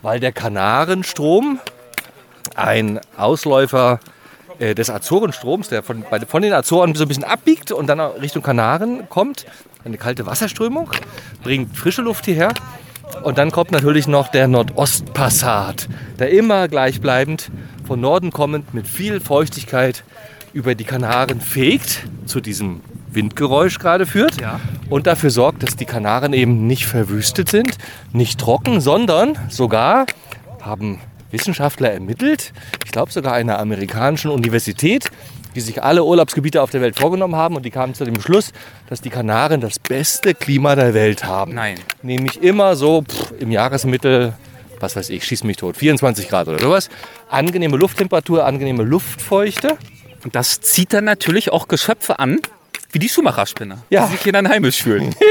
[0.03, 1.59] Weil der Kanarenstrom
[2.55, 4.01] ein Ausläufer
[4.59, 8.01] äh, des Azorenstroms, der von, bei, von den Azoren so ein bisschen abbiegt und dann
[8.01, 9.47] Richtung Kanaren kommt.
[9.85, 10.91] Eine kalte Wasserströmung,
[11.43, 12.53] bringt frische Luft hierher.
[13.23, 17.51] Und dann kommt natürlich noch der Nordostpassat, der immer gleichbleibend
[17.87, 20.05] von Norden kommend mit viel Feuchtigkeit
[20.53, 22.81] über die Kanaren fegt, zu diesem
[23.13, 24.37] Windgeräusch gerade führt
[24.89, 27.77] und dafür sorgt, dass die Kanaren eben nicht verwüstet sind,
[28.13, 30.07] nicht trocken, sondern sogar
[30.61, 32.53] haben Wissenschaftler ermittelt,
[32.85, 35.11] ich glaube sogar einer amerikanischen Universität,
[35.55, 38.53] die sich alle Urlaubsgebiete auf der Welt vorgenommen haben und die kamen zu dem Schluss,
[38.89, 41.55] dass die Kanaren das beste Klima der Welt haben.
[41.55, 41.77] Nein.
[42.03, 44.35] Nämlich immer so pff, im Jahresmittel,
[44.79, 46.89] was weiß ich, schieß mich tot, 24 Grad oder sowas.
[47.29, 49.77] Angenehme Lufttemperatur, angenehme Luftfeuchte.
[50.25, 52.41] Und das zieht dann natürlich auch Geschöpfe an,
[52.93, 54.07] wie die Schumacher-Spinne, Ja.
[54.07, 55.15] die sich hier dann heimisch fühlen.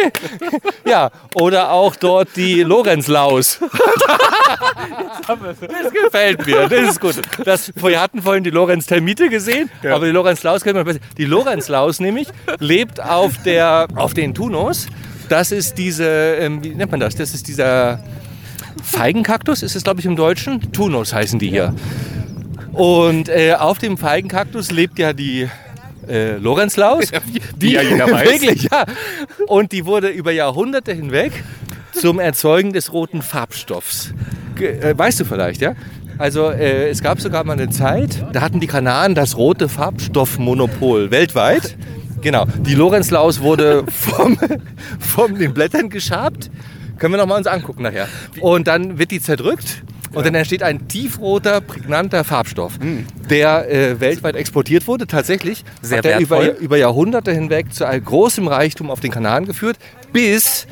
[0.85, 3.59] Ja, oder auch dort die Lorenzlaus.
[5.27, 7.21] das gefällt mir, das ist gut.
[7.45, 10.99] Das, wir hatten vorhin die Lorenz-Termite gesehen, aber die Lorenzlaus kennt man besser.
[11.17, 14.87] Die Lorenzlaus nämlich lebt auf, der, auf den Tunos.
[15.27, 16.07] Das ist diese,
[16.39, 17.15] ähm, wie nennt man das?
[17.15, 18.03] Das ist dieser
[18.83, 20.71] Feigenkaktus, ist es glaube ich im Deutschen.
[20.71, 21.75] Tunos heißen die hier.
[22.73, 25.49] Und äh, auf dem Feigenkaktus lebt ja die
[26.09, 27.11] äh, Lorenzlaus.
[27.57, 28.29] wie ja jeder weiß.
[28.29, 28.85] Wirklich, ja.
[29.47, 31.31] Und die wurde über Jahrhunderte hinweg
[31.93, 34.13] zum Erzeugen des roten Farbstoffs.
[34.55, 35.75] Ge äh, weißt du vielleicht, ja?
[36.17, 41.11] Also äh, es gab sogar mal eine Zeit, da hatten die Kanaren das rote Farbstoffmonopol
[41.11, 41.77] weltweit.
[42.21, 44.37] Genau, die Lorenzlaus wurde vom,
[44.99, 46.51] von den Blättern geschabt.
[46.97, 48.09] Können wir noch mal uns angucken nachher.
[48.41, 52.73] Und dann wird die zerdrückt und dann entsteht ein tiefroter, prägnanter Farbstoff,
[53.29, 55.07] der äh, weltweit exportiert wurde.
[55.07, 59.45] Tatsächlich Sehr hat er über, über Jahrhunderte hinweg zu einem großen Reichtum auf den Kanaren
[59.45, 59.77] geführt,
[60.11, 60.67] bis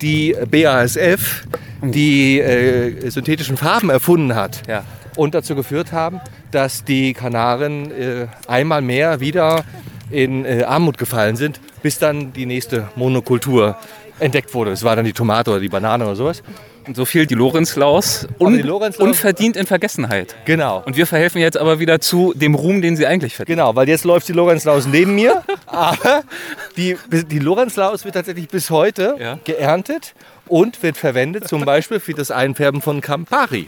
[0.00, 1.46] die BASF
[1.82, 4.84] die äh, synthetischen Farben erfunden hat Ja.
[5.16, 6.20] und dazu geführt haben,
[6.50, 9.64] dass die Kanaren äh, einmal mehr wieder
[10.10, 13.76] in äh, Armut gefallen sind, bis dann die nächste Monokultur
[14.18, 14.70] entdeckt wurde.
[14.70, 16.42] Es war dann die Tomate oder die Banane oder sowas.
[16.86, 20.36] Und so fiel die Lorenzlaus un die Lorenzlaus- unverdient in Vergessenheit.
[20.44, 20.82] Genau.
[20.86, 23.58] Und wir verhelfen jetzt aber wieder zu dem Ruhm, den sie eigentlich verdienen.
[23.58, 25.42] Genau, weil jetzt läuft die Lorenzlaus neben mir.
[25.66, 26.22] Aber
[26.76, 26.96] die,
[27.30, 29.38] die Lorenzlaus wird tatsächlich bis heute Ja.
[29.44, 30.14] geerntet
[30.48, 33.66] und wird verwendet zum Beispiel für das Einfärben von Campari.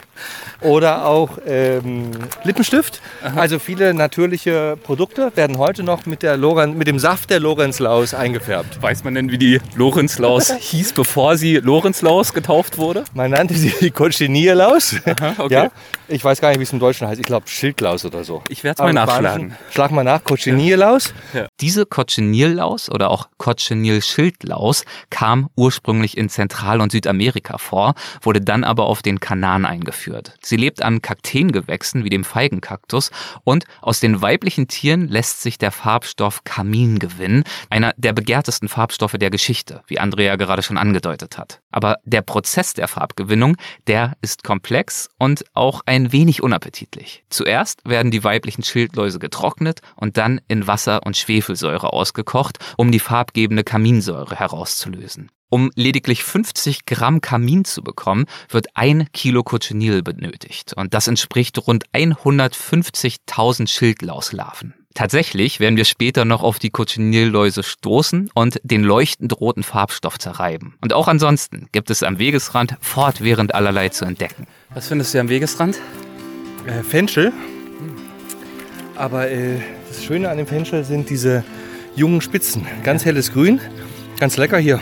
[0.61, 2.11] Oder auch ähm,
[2.45, 3.01] Lippenstift.
[3.35, 8.15] Also viele natürliche Produkte werden heute noch mit, der Loren, mit dem Saft der Lorenzlaus
[8.15, 8.81] eingefärbt.
[8.81, 13.05] Weiß man denn, wie die Lorenzlaus hieß, bevor sie Lorenzlaus getauft wurde?
[13.15, 14.97] Man nannte sie die Cochinierlaus.
[15.39, 15.53] okay.
[15.53, 15.71] Ja?
[16.09, 17.21] Ich weiß gar nicht, wie es im Deutschen heißt.
[17.21, 18.43] Ich glaube Schildlaus oder so.
[18.49, 19.57] Ich werd's Aber mal nachschlagen.
[19.71, 20.25] Schlag mal nach.
[20.25, 21.13] Cochinierlaus.
[21.61, 28.85] Diese Cochineal-Laus oder auch Cochineal-Schildlaus kam ursprünglich in Zentral- und Südamerika vor, wurde dann aber
[28.85, 30.35] auf den Kanaren eingeführt.
[30.43, 33.11] Sie lebt an Kakteengewächsen wie dem Feigenkaktus
[33.45, 39.17] und aus den weiblichen Tieren lässt sich der Farbstoff Kamin gewinnen, einer der begehrtesten Farbstoffe
[39.19, 41.61] der Geschichte, wie Andrea gerade schon angedeutet hat.
[41.71, 47.25] Aber der Prozess der Farbgewinnung, der ist komplex und auch ein wenig unappetitlich.
[47.31, 53.01] Zuerst werden die weiblichen Schildläuse getrocknet und dann in Wasser und Schwefelsäure ausgekocht, um die
[53.01, 55.31] farbgebende Kaminsäure herauszulösen.
[55.49, 60.75] Um lediglich 50 Gramm Kamin zu bekommen, wird ein Kilo Cochineal benötigt.
[60.75, 64.75] Und das entspricht rund 150.000 Schildlauslarven.
[64.95, 70.75] Tatsächlich werden wir später noch auf die Cochineal-Läuse stoßen und den leuchtend roten Farbstoff zerreiben.
[70.81, 74.47] Und auch ansonsten gibt es am Wegesrand fortwährend allerlei zu entdecken.
[74.71, 75.79] Was findest du am Wegesrand?
[76.69, 77.33] äh, Fenchel.
[78.95, 79.59] Aber äh,
[79.89, 81.45] das Schöne an dem Fenchel sind diese
[81.97, 82.67] jungen Spitzen.
[82.85, 83.61] Ganz helles Grün,
[84.19, 84.81] ganz lecker hier.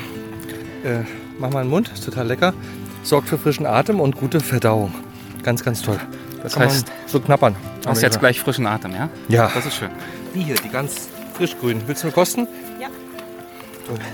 [0.87, 1.05] Äh,
[1.39, 2.55] mach mal in den Mund, ist total lecker.
[3.03, 4.95] Sorgt für frischen Atem und gute Verdauung.
[5.43, 5.99] Ganz, ganz toll.
[6.43, 7.57] Das Das heißt, so knappern.
[7.83, 9.09] du hast jetzt gleich frischen Atem, ja?
[9.29, 9.91] Ja, Das ist schön.
[10.35, 11.83] die hier, die ganz frischgrün.
[11.87, 12.47] Willst du mal kosten?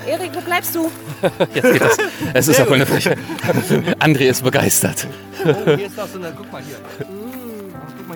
[0.06, 0.90] Erik, wo bleibst du?
[1.54, 1.96] Jetzt geht das.
[2.34, 3.16] Es ist ja voll eine Frechheit.
[4.00, 5.06] André ist begeistert.
[5.46, 6.76] Oh, hier ist noch so eine, guck mal hier.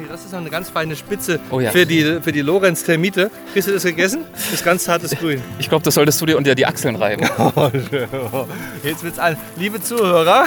[0.08, 1.70] Das ist noch eine ganz feine Spitze Oh ja.
[1.70, 3.30] für die, für die Lorenz-Termite.
[3.54, 4.24] Hast du das gegessen?
[4.32, 5.42] Das ist ganz zartes Grün.
[5.58, 7.22] Ich glaube, das solltest du dir unter die Achseln reiben.
[8.84, 9.36] Jetzt wird's an.
[9.56, 10.44] Liebe Zuhörer,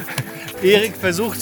[0.62, 1.38] Erik versucht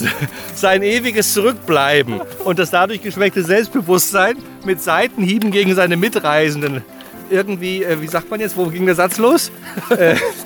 [0.55, 6.83] sein ewiges Zurückbleiben und das dadurch geschwächte Selbstbewusstsein mit Seitenhieben gegen seine Mitreisenden
[7.29, 9.51] irgendwie, äh, wie sagt man jetzt, wo ging der Satz los?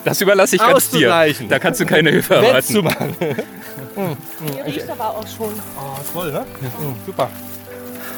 [0.05, 1.09] Das überlasse ich ganz dir.
[1.49, 2.95] Da kannst du keine Hilfe erwarten.
[3.95, 4.17] Wettzumachen.
[4.53, 5.53] Hier riecht aber auch schon.
[5.77, 6.45] Oh, toll, ne?
[6.61, 7.29] Mhm, super.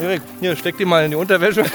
[0.02, 1.64] Erik, hier, steck die mal in die Unterwäsche.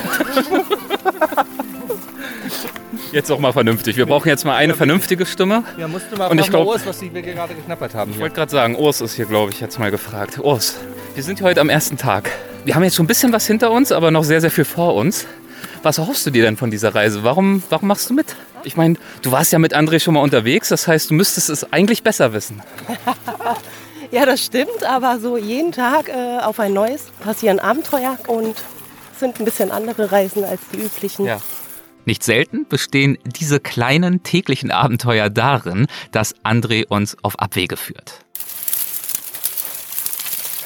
[3.12, 3.96] Jetzt auch mal vernünftig.
[3.98, 5.64] Wir brauchen jetzt mal eine vernünftige Stimme.
[5.76, 8.10] Ja, musst du mal Und ich fragen, glaub- Urs, was die wir gerade geknappert haben
[8.10, 10.38] Ich wollte gerade sagen, Urs ist hier, glaube ich, jetzt mal gefragt.
[10.38, 10.76] Urs,
[11.14, 12.30] wir sind hier heute am ersten Tag.
[12.64, 14.94] Wir haben jetzt schon ein bisschen was hinter uns, aber noch sehr, sehr viel vor
[14.94, 15.26] uns.
[15.82, 17.22] Was erhoffst du dir denn von dieser Reise?
[17.22, 18.34] Warum, warum machst du mit?
[18.64, 21.70] Ich meine, du warst ja mit André schon mal unterwegs, das heißt, du müsstest es
[21.70, 22.62] eigentlich besser wissen.
[24.12, 28.62] Ja, das stimmt, aber so jeden Tag äh, auf ein neues passieren Abenteuer und
[29.18, 31.24] sind ein bisschen andere Reisen als die üblichen.
[31.24, 31.40] Ja.
[32.04, 38.20] Nicht selten bestehen diese kleinen täglichen Abenteuer darin, dass André uns auf Abwege führt.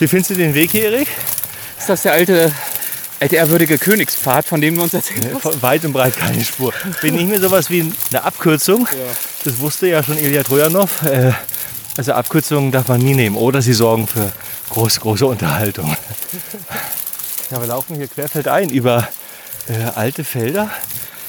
[0.01, 1.09] Wie findest du den Weg hier, Erik?
[1.79, 2.53] Ist das der alte,
[3.21, 5.43] alte ehrwürdige Königspfad, von dem du uns erzählt hast?
[5.43, 6.73] Von weit und breit keine Spur.
[7.01, 8.89] Bin nicht mehr sowas wie eine Abkürzung.
[9.45, 11.05] Das wusste ja schon Ilya Trojanov.
[11.05, 11.33] Äh,
[11.97, 13.37] Also Abkürzungen darf man nie nehmen.
[13.37, 14.31] Oder sie sorgen für
[14.71, 15.97] große, große Unterhaltung.
[17.51, 19.09] Ja, wir laufen hier querfeldein über
[19.69, 20.71] äh, alte Felder.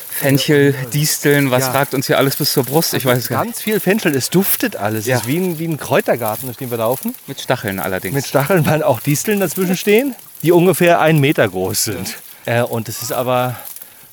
[0.10, 1.72] Fenchel, Disteln, was Ja.
[1.74, 2.96] ragt uns hier alles bis zur Brust?
[2.96, 3.54] Ich weiß es gar nicht.
[3.54, 4.16] Ganz viel Fenchel.
[4.16, 5.06] Es duftet alles.
[5.06, 5.18] Ja.
[5.18, 7.14] Es ist wie ein, wie ein Kräutergarten, durch den wir laufen.
[7.28, 8.16] Mit Stacheln allerdings.
[8.16, 12.16] Mit Stacheln, weil auch Disteln dazwischen stehen, die ungefähr einen Meter groß sind.
[12.46, 13.58] Äh, und es ist aber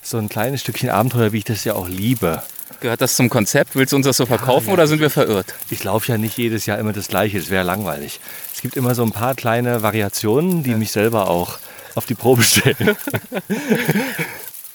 [0.02, 2.42] so ein kleines Stückchen Abenteuer, wie ich das ja auch liebe.
[2.80, 3.76] Gehört das zum Konzept?
[3.76, 5.54] Willst du uns das so verkaufen oder sind wir verirrt?
[5.70, 8.20] Ich laufe ja nicht jedes Jahr immer das Gleiche, das wäre langweilig.
[8.54, 11.58] Es gibt immer so ein paar kleine Variationen, die mich selber auch
[11.94, 12.76] auf die Probe stellen.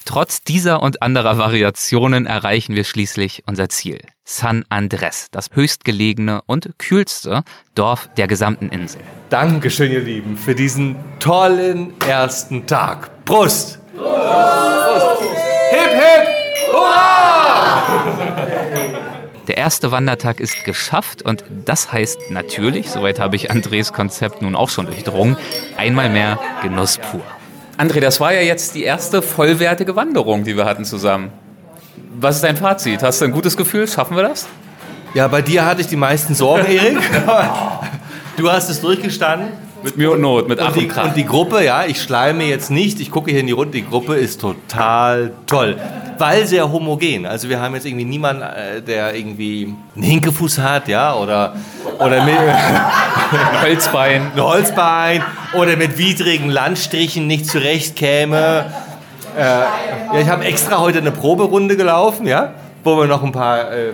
[0.06, 4.02] Trotz dieser und anderer Variationen erreichen wir schließlich unser Ziel.
[4.26, 7.44] San Andres, das höchstgelegene und kühlste
[7.76, 9.02] Dorf der gesamten Insel.
[9.30, 13.24] Dankeschön, ihr Lieben, für diesen tollen ersten Tag.
[13.26, 13.80] Prost!
[13.96, 15.22] Prost!
[15.70, 16.40] Hip, hip!
[19.48, 24.56] Der erste Wandertag ist geschafft und das heißt natürlich, soweit habe ich Andres Konzept nun
[24.56, 25.38] auch schon durchdrungen,
[25.76, 27.22] einmal mehr Genuss pur.
[27.78, 31.32] André, das war ja jetzt die erste vollwertige Wanderung, die wir hatten zusammen.
[32.20, 33.02] Was ist dein Fazit?
[33.02, 33.88] Hast du ein gutes Gefühl?
[33.88, 34.48] Schaffen wir das?
[35.14, 36.98] Ja, bei dir hatte ich die meisten Sorgen, Erik.
[38.38, 39.50] Du hast es durchgestanden.
[39.90, 43.00] Mit Mühe und Not, mit Und die, und die Gruppe, ja, ich schleime jetzt nicht,
[43.00, 45.78] ich gucke hier in die Runde, die Gruppe ist total toll.
[46.20, 47.26] Weil sehr homogen.
[47.26, 51.56] Also wir haben jetzt irgendwie niemanden, äh, der irgendwie einen Hinkefuß hat, ja, oder,
[51.98, 54.32] oder mit Ein Holzbein.
[54.36, 55.24] ein Holzbein
[55.54, 58.66] oder mit widrigen Landstrichen nicht zurechtkäme.
[59.38, 59.68] Äh, ja,
[60.22, 63.94] ich habe extra heute eine Proberunde gelaufen, ja, wo wir noch ein paar äh,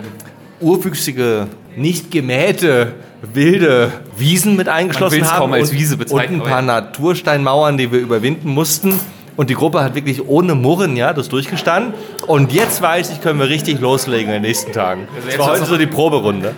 [0.60, 5.38] urwüchsige, nicht gemähte, wilde Wiesen mit eingeschlossen haben.
[5.38, 6.80] kaum als und, Wiese und bezeichnen, ein paar ja.
[6.80, 9.00] Natursteinmauern, die wir überwinden mussten.
[9.36, 11.92] Und die Gruppe hat wirklich ohne Murren ja, das durchgestanden.
[12.26, 15.08] Und jetzt weiß ich, können wir richtig loslegen in den nächsten Tagen.
[15.14, 16.54] Das jetzt war heute so die Proberunde.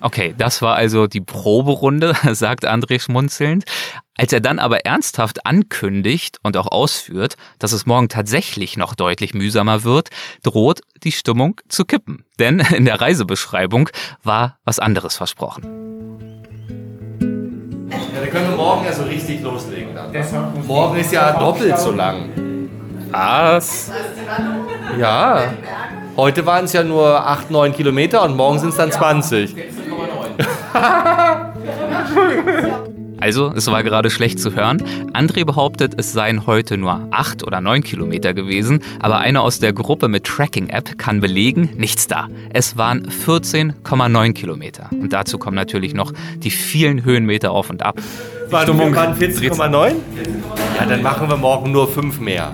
[0.00, 3.64] Okay, das war also die Proberunde, sagt André schmunzelnd.
[4.18, 9.32] Als er dann aber ernsthaft ankündigt und auch ausführt, dass es morgen tatsächlich noch deutlich
[9.32, 10.10] mühsamer wird,
[10.42, 12.26] droht die Stimmung zu kippen.
[12.38, 13.88] Denn in der Reisebeschreibung
[14.22, 15.62] war was anderes versprochen.
[17.90, 19.94] Ja, dann können wir morgen ja so richtig loslegen.
[19.94, 20.12] Dann.
[20.66, 22.28] Morgen ist ja doppelt so lang.
[23.10, 23.90] Was?
[24.98, 25.54] Ja.
[26.16, 29.56] Heute waren es ja nur 8, 9 Kilometer und morgen sind es dann 20.
[33.22, 34.82] Also, es war gerade schlecht zu hören.
[35.12, 39.72] André behauptet, es seien heute nur acht oder neun Kilometer gewesen, aber einer aus der
[39.72, 42.26] Gruppe mit Tracking-App kann belegen, nichts da.
[42.52, 44.90] Es waren 14,9 Kilometer.
[44.90, 48.00] Und dazu kommen natürlich noch die vielen Höhenmeter auf und ab.
[48.50, 49.52] Waren, Stimmung waren dreht sich.
[49.52, 49.94] 14,9?
[50.80, 52.52] Ja, dann machen wir morgen nur 5 mehr.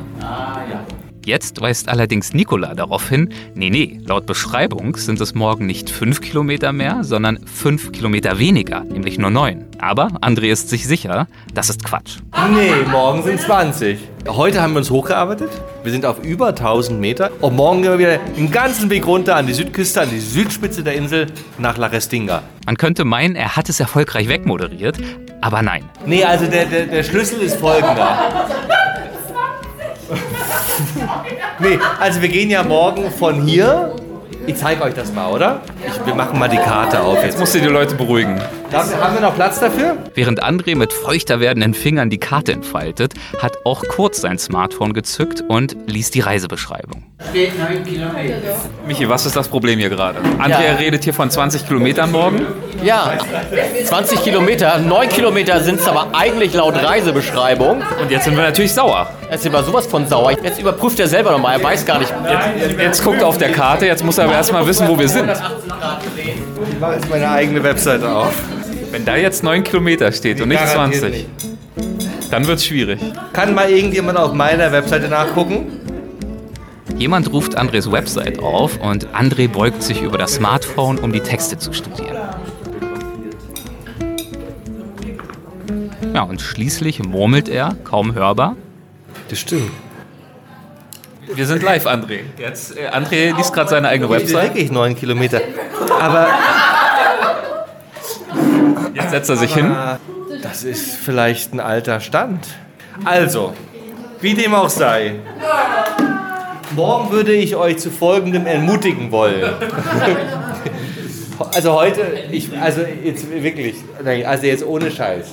[1.24, 6.20] Jetzt weist allerdings Nicola darauf hin, nee, nee, laut Beschreibung sind es morgen nicht fünf
[6.20, 9.66] Kilometer mehr, sondern fünf Kilometer weniger, nämlich nur neun.
[9.78, 12.18] Aber André ist sich sicher, das ist Quatsch.
[12.52, 13.98] Nee, morgen sind 20.
[14.26, 15.50] Heute haben wir uns hochgearbeitet.
[15.82, 17.30] Wir sind auf über 1000 Meter.
[17.40, 20.82] Und morgen gehen wir wieder den ganzen Weg runter an die Südküste, an die Südspitze
[20.82, 21.26] der Insel
[21.58, 22.42] nach La Restinga.
[22.66, 24.98] Man könnte meinen, er hat es erfolgreich wegmoderiert,
[25.40, 25.84] aber nein.
[26.04, 28.18] Nee, also der, der, der Schlüssel ist folgender.
[31.60, 33.94] Nee, also wir gehen ja morgen von hier.
[34.48, 35.60] Ich zeige euch das mal, oder?
[35.86, 37.38] Ich, wir machen mal die Karte auf jetzt.
[37.38, 38.40] Musst du die Leute beruhigen.
[38.70, 39.96] Darf, haben wir noch Platz dafür?
[40.14, 45.42] Während André mit feuchter werdenden Fingern die Karte entfaltet, hat auch Kurz sein Smartphone gezückt
[45.48, 47.04] und liest die Reisebeschreibung.
[47.30, 48.36] Steht 9 Kilometer.
[48.86, 50.18] Michi, was ist das Problem hier gerade?
[50.38, 50.74] André Ja.
[50.78, 52.46] redet hier von 20 Kilometern morgen.
[52.82, 53.12] Ja,
[53.84, 57.82] 20 Kilometer, 9 Kilometer sind es aber eigentlich laut Reisebeschreibung.
[58.00, 59.10] Und jetzt sind wir natürlich sauer.
[59.30, 60.32] Jetzt sind wir sowas von sauer.
[60.42, 62.12] Jetzt überprüft er selber nochmal, er weiß gar nicht.
[62.58, 65.08] Jetzt, jetzt guckt er auf der Karte, jetzt muss er aber erstmal wissen, wo wir
[65.08, 65.30] sind.
[65.30, 68.32] Ich mache jetzt meine eigene Webseite auf.
[68.90, 71.26] Wenn da jetzt 9 Kilometer steht und nicht Garantiert 20,
[72.30, 73.00] dann wird's schwierig.
[73.32, 75.66] Kann mal irgendjemand auf meiner Webseite nachgucken?
[76.96, 81.58] Jemand ruft Andres Website auf und André beugt sich über das Smartphone, um die Texte
[81.58, 82.16] zu studieren.
[86.14, 88.56] Ja, und schließlich murmelt er, kaum hörbar.
[89.28, 89.70] Das stimmt.
[91.34, 92.20] Wir sind live, André.
[92.38, 94.54] Jetzt, äh, André liest gerade seine eigene Website.
[94.54, 95.40] Wirklich neun Kilometer.
[96.00, 96.28] Aber
[98.94, 99.74] Jetzt setzt er sich hin.
[100.42, 102.46] das ist vielleicht ein alter Stand.
[103.04, 103.54] Also,
[104.20, 105.16] wie dem auch sei.
[106.74, 109.52] Morgen würde ich euch zu folgendem ermutigen wollen.
[111.54, 113.76] Also heute, ich, also jetzt wirklich,
[114.26, 115.26] also jetzt ohne Scheiß.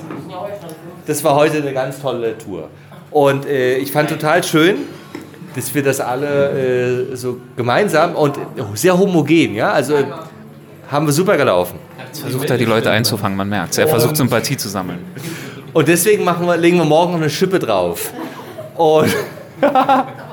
[1.08, 2.70] Das war heute eine ganz tolle Tour.
[3.10, 4.76] Und äh, ich fand total schön,
[5.56, 8.38] dass wir das alle äh, so gemeinsam und
[8.74, 9.96] sehr homogen, ja, also
[10.90, 11.80] haben wir super gelaufen.
[12.08, 15.00] Jetzt versucht er, die Leute einzufangen, man merkt Er versucht, Sympathie zu sammeln.
[15.74, 18.12] Und deswegen machen wir, legen wir morgen noch eine Schippe drauf.
[18.76, 19.14] Und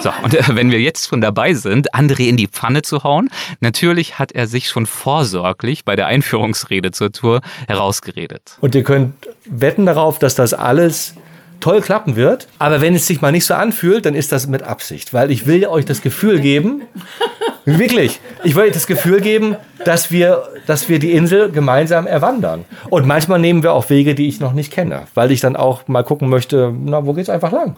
[0.00, 3.28] So, und äh, wenn wir jetzt schon dabei sind, André in die Pfanne zu hauen,
[3.60, 8.56] natürlich hat er sich schon vorsorglich bei der Einführungsrede zur Tour herausgeredet.
[8.60, 11.14] Und ihr könnt wetten darauf, dass das alles
[11.60, 12.48] toll klappen wird.
[12.58, 15.12] Aber wenn es sich mal nicht so anfühlt, dann ist das mit Absicht.
[15.12, 16.82] Weil ich will euch das Gefühl geben,
[17.64, 22.64] wirklich, ich will euch das Gefühl geben, dass wir, dass wir die Insel gemeinsam erwandern.
[22.88, 25.02] Und manchmal nehmen wir auch Wege, die ich noch nicht kenne.
[25.14, 27.76] Weil ich dann auch mal gucken möchte, na, wo geht's einfach lang?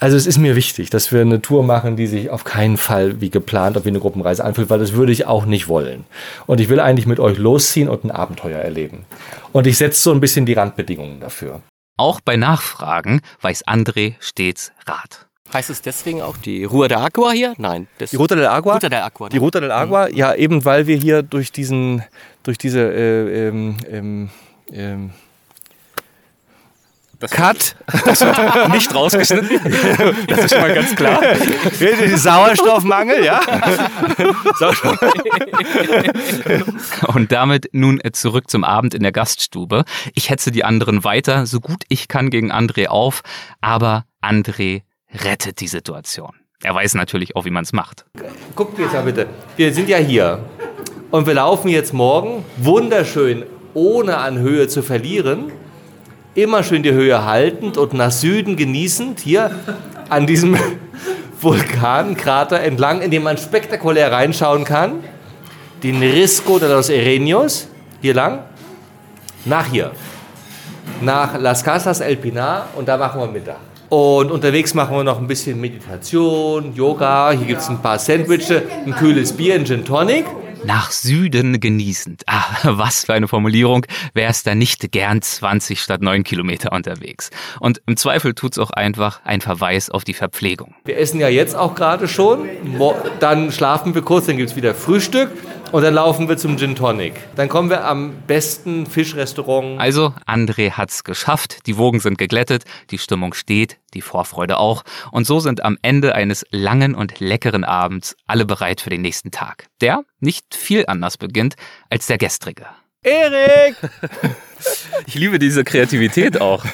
[0.00, 3.20] Also es ist mir wichtig, dass wir eine Tour machen, die sich auf keinen Fall
[3.20, 6.04] wie geplant oder wie eine Gruppenreise anfühlt, weil das würde ich auch nicht wollen.
[6.46, 9.04] Und ich will eigentlich mit euch losziehen und ein Abenteuer erleben.
[9.52, 11.60] Und ich setze so ein bisschen die Randbedingungen dafür.
[11.96, 15.26] Auch bei Nachfragen weiß André stets Rat.
[15.52, 17.54] Heißt es deswegen auch die Rua de Agua hier?
[17.58, 17.86] Nein.
[17.98, 18.74] Das Die Ruta del Agua?
[18.74, 19.28] Ruta del Agua.
[19.28, 22.02] Die Ruta del Agua, ja, eben weil wir hier durch diesen,
[22.42, 24.30] durch diese äh, ähm, ähm,
[24.72, 25.10] ähm,
[27.30, 27.76] Cut,
[28.72, 29.60] Nicht rausgeschnitten.
[30.28, 31.20] Das ist schon mal ganz klar.
[32.16, 33.40] Sauerstoffmangel, ja.
[37.14, 39.84] Und damit nun zurück zum Abend in der Gaststube.
[40.14, 43.22] Ich hetze die anderen weiter, so gut ich kann gegen André auf,
[43.60, 46.32] aber André rettet die Situation.
[46.62, 48.06] Er weiß natürlich auch, wie man es macht.
[48.54, 49.26] Guckt jetzt mal bitte.
[49.56, 50.44] Wir sind ja hier
[51.10, 55.52] und wir laufen jetzt morgen wunderschön, ohne an Höhe zu verlieren.
[56.36, 59.52] Immer schön die Höhe haltend und nach Süden genießend hier
[60.08, 60.56] an diesem
[61.40, 64.94] Vulkankrater entlang, in dem man spektakulär reinschauen kann.
[65.84, 67.68] Den Risco de los Ereños,
[68.02, 68.40] hier lang,
[69.44, 69.92] nach hier.
[71.00, 73.58] Nach Las Casas El Pinar und da machen wir Mittag.
[73.88, 77.30] Und unterwegs machen wir noch ein bisschen Meditation, Yoga.
[77.30, 80.24] Hier gibt es ein paar Sandwiches, ein kühles Bier, ein Gin Tonic.
[80.66, 82.22] Nach Süden genießend.
[82.26, 83.84] Ah, was für eine Formulierung.
[84.14, 87.30] Wer ist da nicht gern 20 statt 9 Kilometer unterwegs?
[87.60, 90.74] Und im Zweifel tut's auch einfach ein Verweis auf die Verpflegung.
[90.84, 92.48] Wir essen ja jetzt auch gerade schon.
[93.20, 95.30] Dann schlafen wir kurz, dann gibt es wieder Frühstück
[95.74, 97.14] und dann laufen wir zum Gin Tonic.
[97.34, 99.80] Dann kommen wir am besten Fischrestaurant.
[99.80, 101.66] Also, André hat's geschafft.
[101.66, 104.84] Die Wogen sind geglättet, die Stimmung steht, die Vorfreude auch.
[105.10, 109.32] Und so sind am Ende eines langen und leckeren Abends alle bereit für den nächsten
[109.32, 109.66] Tag.
[109.80, 111.56] Der nicht viel anders beginnt
[111.90, 112.66] als der gestrige.
[113.04, 113.76] Erik!
[115.06, 116.64] Ich liebe diese Kreativität auch.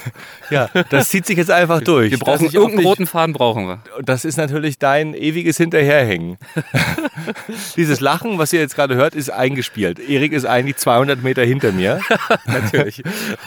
[0.49, 2.11] Ja, das zieht sich jetzt einfach durch.
[2.11, 3.79] Wir brauchen irgendeinen roten Faden brauchen wir.
[4.01, 6.37] Das ist natürlich dein ewiges Hinterherhängen.
[7.75, 9.99] Dieses Lachen, was ihr jetzt gerade hört, ist eingespielt.
[9.99, 11.99] Erik ist eigentlich 200 Meter hinter mir.
[12.45, 13.03] Natürlich.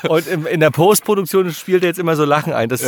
[0.09, 2.69] Und in der Postproduktion spielt er jetzt immer so Lachen ein.
[2.69, 2.85] Das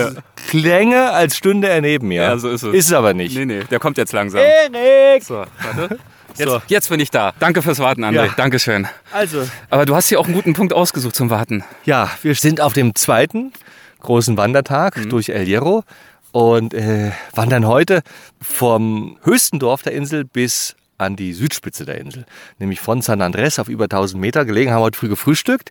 [0.49, 2.23] klänge, als stünde er neben mir.
[2.23, 2.75] Ja, so ist es.
[2.75, 3.35] Ist es aber nicht.
[3.35, 4.41] Nee, nee, der kommt jetzt langsam.
[4.41, 5.25] Erik!
[5.25, 5.99] So, warte.
[6.39, 6.61] Jetzt, So.
[6.69, 7.33] jetzt bin ich da.
[7.39, 8.27] Danke fürs Warten, André.
[8.27, 8.35] Ja.
[8.37, 8.87] Dankeschön.
[9.13, 11.65] Also, Aber du hast hier auch einen guten Punkt ausgesucht zum Warten.
[11.85, 13.53] Ja, wir sind auf dem zweiten
[14.01, 15.09] großen Wandertag Mhm.
[15.11, 15.83] durch El Hierro
[16.33, 18.03] und äh, wandern heute
[18.41, 22.25] vom höchsten Dorf der Insel bis an die Südspitze der Insel,
[22.59, 25.71] nämlich von San Andrés auf über 1000 Meter gelegen, haben heute früh gefrühstückt.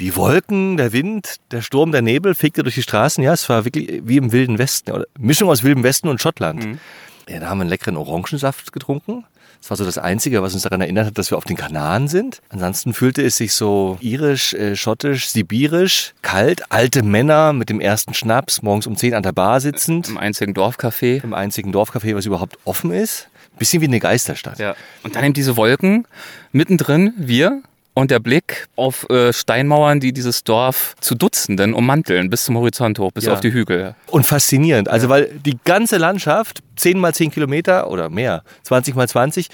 [0.00, 3.24] Die Wolken, der Wind, der Sturm, der Nebel fegte durch die Straßen.
[3.24, 6.62] Ja, es war wirklich wie im Wilden Westen, oder Mischung aus Wildem Westen und Schottland.
[6.66, 6.78] Mhm.
[7.26, 9.24] Ja, da haben wir einen leckeren Orangensaft getrunken.
[9.60, 12.08] Das war so das Einzige, was uns daran erinnert hat, dass wir auf den Kanaren
[12.08, 12.40] sind.
[12.48, 16.70] Ansonsten fühlte es sich so irisch, äh, schottisch, sibirisch, kalt.
[16.70, 20.08] Alte Männer mit dem ersten Schnaps, morgens um 10 an der Bar sitzend.
[20.08, 21.22] Im einzigen Dorfcafé.
[21.22, 23.28] Im einzigen Dorfcafé, was überhaupt offen ist.
[23.58, 24.58] Bisschen wie eine Geisterstadt.
[24.58, 24.76] Ja.
[25.02, 26.06] Und dann eben diese Wolken,
[26.52, 27.62] mittendrin wir
[27.96, 32.98] und der Blick auf äh, Steinmauern, die dieses Dorf zu Dutzenden ummanteln, bis zum Horizont
[32.98, 33.32] hoch, bis Ja.
[33.32, 33.94] auf die Hügel.
[34.08, 34.88] Und faszinierend.
[34.88, 39.48] Also, weil die ganze Landschaft, 10 mal 10 Kilometer oder mehr, 20 mal 20,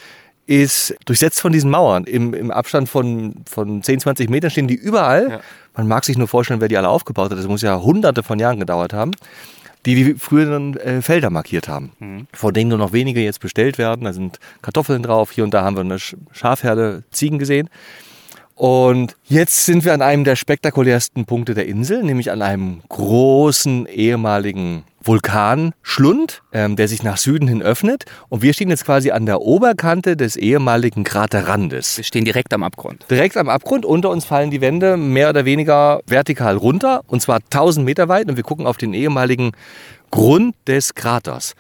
[0.47, 2.03] ist durchsetzt von diesen Mauern.
[2.03, 5.31] Im, im Abstand von, von 10, 20 Metern stehen die überall.
[5.31, 5.41] Ja.
[5.77, 7.39] Man mag sich nur vorstellen, wer die alle aufgebaut hat.
[7.39, 9.13] Das muss ja hunderte von Jahren gedauert haben.
[9.87, 14.05] Die die früheren äh, Felder markiert haben, von denen nur noch wenige jetzt bestellt werden.
[14.05, 15.31] Da sind Kartoffeln drauf.
[15.31, 17.69] Hier und da haben wir eine Sch- Schafherde, Ziegen gesehen.
[18.63, 23.87] Und jetzt sind wir an einem der spektakulärsten Punkte der Insel, nämlich an einem großen
[23.87, 28.05] ehemaligen Vulkanschlund, ähm, der sich nach Süden hin öffnet.
[28.29, 31.97] Und wir stehen jetzt quasi an der Oberkante des ehemaligen Kraterrandes.
[31.97, 33.05] Wir stehen direkt am Abgrund.
[33.11, 37.39] Direkt am Abgrund, unter uns fallen die Wände mehr oder weniger vertikal runter, und zwar
[37.39, 38.29] 1000 Meter weit.
[38.29, 39.51] Und wir gucken auf den ehemaligen
[40.13, 41.57] Grund des Kraters.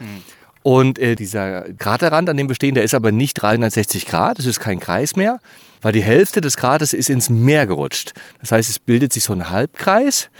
[0.63, 4.47] Und äh, dieser Kraterrand, an dem wir stehen, der ist aber nicht 360 Grad, es
[4.47, 5.41] ist kein Kreis mehr,
[5.83, 8.13] weil die Hälfte des Kraters ist ins Meer gerutscht.
[8.41, 10.31] Das heißt, es bildet sich so ein Halbkreis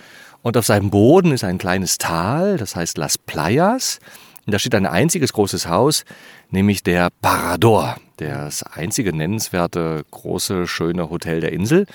[0.41, 3.99] und auf seinem Boden ist ein kleines Tal, das heißt Las Playas.
[4.47, 6.05] Und da steht ein einziges großes Haus,
[6.51, 11.87] nämlich der Parador, das einzige nennenswerte große, schöne Hotel der Insel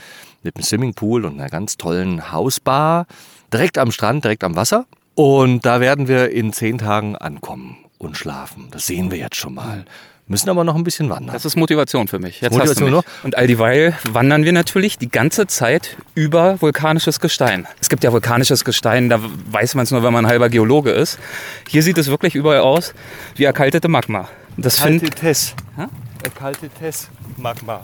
[0.44, 3.06] mit einem Swimmingpool und einer ganz tollen Hausbar,
[3.52, 4.86] direkt am Strand, direkt am Wasser.
[5.16, 8.68] Und da werden wir in zehn Tagen ankommen und schlafen.
[8.72, 9.86] Das sehen wir jetzt schon mal.
[10.30, 11.34] Müssen aber noch ein bisschen wandern.
[11.34, 12.42] Das ist Motivation für mich.
[12.42, 13.24] Jetzt Motivation hast du mich.
[13.24, 17.66] Und all dieweil wandern wir natürlich die ganze Zeit über vulkanisches Gestein.
[17.80, 20.92] Es gibt ja vulkanisches Gestein, da weiß man es nur, wenn man ein halber Geologe
[20.92, 21.18] ist.
[21.70, 22.94] Hier sieht es wirklich überall aus
[23.38, 24.28] wie erkaltete Magma.
[24.58, 25.54] Das find, Kaltetes.
[25.78, 25.86] Hä?
[26.38, 27.82] Kaltetes Magma.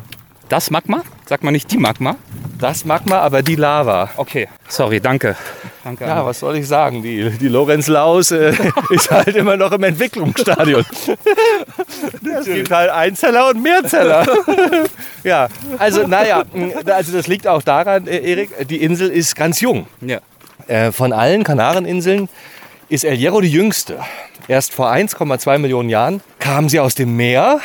[0.53, 1.01] Das Magma?
[1.25, 2.15] Sagt man nicht die Magma?
[2.59, 4.11] Das Magma, aber die Lava.
[4.17, 5.35] Okay, sorry, danke.
[5.83, 6.05] Danke.
[6.05, 7.01] Ja, was soll ich sagen?
[7.01, 8.53] Die, die Lorenz Laus äh,
[8.91, 10.85] ist halt immer noch im Entwicklungsstadion.
[12.37, 14.27] Es gibt halt Einzeller und Mehrzeller.
[15.23, 15.47] ja,
[15.79, 16.43] also naja,
[16.85, 19.87] also das liegt auch daran, äh, Erik, die Insel ist ganz jung.
[20.01, 20.19] ja.
[20.67, 22.29] Äh, von allen Kanareninseln
[22.89, 23.99] ist El Hierro die jüngste.
[24.47, 27.59] Erst vor 1,2 Millionen Jahren kam sie aus dem Meer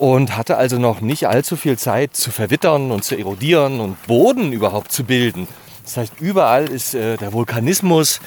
[0.00, 4.50] und hatte also noch nicht allzu viel Zeit zu verwittern und zu erodieren und Boden
[4.50, 5.46] überhaupt zu bilden.
[5.84, 8.20] Das heißt, überall ist äh, der Vulkanismus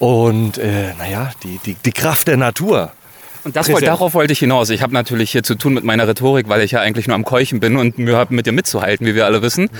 [0.00, 2.90] und äh, naja, die, die, die Kraft der Natur.
[3.44, 4.68] Und das darauf wollte ich hinaus.
[4.70, 7.24] Ich habe natürlich hier zu tun mit meiner Rhetorik, weil ich ja eigentlich nur am
[7.24, 9.70] Keuchen bin und mir hab mit dir mitzuhalten, wie wir alle wissen.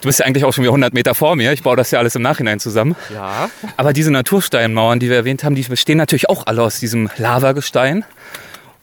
[0.00, 1.52] Du bist ja eigentlich auch schon wieder 100 Meter vor mir.
[1.52, 2.96] Ich baue das ja alles im Nachhinein zusammen.
[3.14, 3.48] Ja.
[3.76, 8.04] Aber diese Natursteinmauern, die wir erwähnt haben, die bestehen natürlich auch alle aus diesem Lavagestein.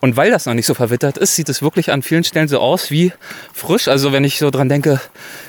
[0.05, 2.59] Und weil das noch nicht so verwittert ist, sieht es wirklich an vielen Stellen so
[2.59, 3.11] aus wie
[3.51, 3.87] frisch.
[3.87, 5.01] Also wenn ich so dran denke,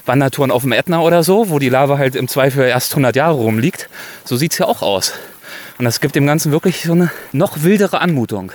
[0.07, 3.35] Wandertouren auf dem Ätna oder so, wo die Lava halt im Zweifel erst 100 Jahre
[3.35, 3.91] rumliegt,
[4.25, 5.13] so sieht es ja auch aus.
[5.77, 8.51] Und das gibt dem Ganzen wirklich so eine noch wildere Anmutung.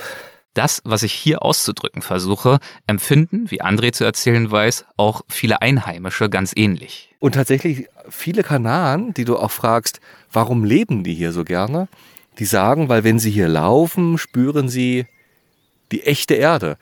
[0.54, 6.28] Das, was ich hier auszudrücken versuche, empfinden, wie André zu erzählen weiß, auch viele Einheimische
[6.28, 7.14] ganz ähnlich.
[7.20, 10.00] Und tatsächlich viele Kanaren, die du auch fragst,
[10.32, 11.86] warum leben die hier so gerne?
[12.40, 15.06] Die sagen, weil wenn sie hier laufen, spüren sie
[15.92, 16.76] die echte Erde.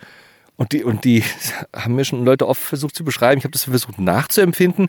[0.56, 1.24] Und die, und die
[1.76, 4.88] haben mir schon Leute oft versucht zu beschreiben, ich habe das versucht nachzuempfinden,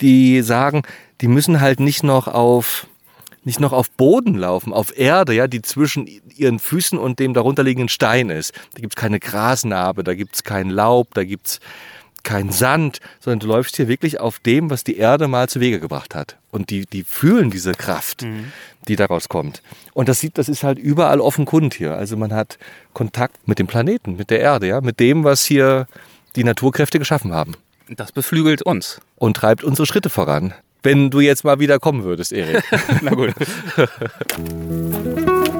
[0.00, 0.82] die sagen,
[1.20, 2.86] die müssen halt nicht noch auf
[3.46, 7.90] nicht noch auf Boden laufen, auf Erde, ja, die zwischen ihren Füßen und dem darunterliegenden
[7.90, 8.54] Stein ist.
[8.72, 11.60] Da gibt's keine Grasnarbe, da gibt's kein Laub, da gibt's
[12.22, 15.78] kein Sand, sondern du läufst hier wirklich auf dem, was die Erde mal zu Wege
[15.78, 16.38] gebracht hat.
[16.50, 18.22] Und die, die fühlen diese Kraft,
[18.88, 19.62] die daraus kommt.
[19.92, 21.96] Und das sieht, das ist halt überall offenkund hier.
[21.96, 22.58] Also man hat
[22.92, 25.86] Kontakt mit dem Planeten, mit der Erde, ja, mit dem, was hier
[26.36, 27.54] die Naturkräfte geschaffen haben.
[27.88, 29.00] Das beflügelt uns.
[29.16, 30.54] Und treibt unsere Schritte voran.
[30.82, 32.62] Wenn du jetzt mal wieder kommen würdest, Erik.
[33.02, 33.34] Na gut.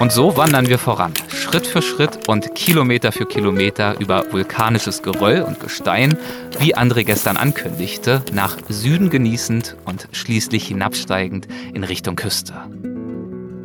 [0.00, 5.42] Und so wandern wir voran, Schritt für Schritt und Kilometer für Kilometer über vulkanisches Geröll
[5.42, 6.16] und Gestein,
[6.58, 12.54] wie André gestern ankündigte, nach Süden genießend und schließlich hinabsteigend in Richtung Küste.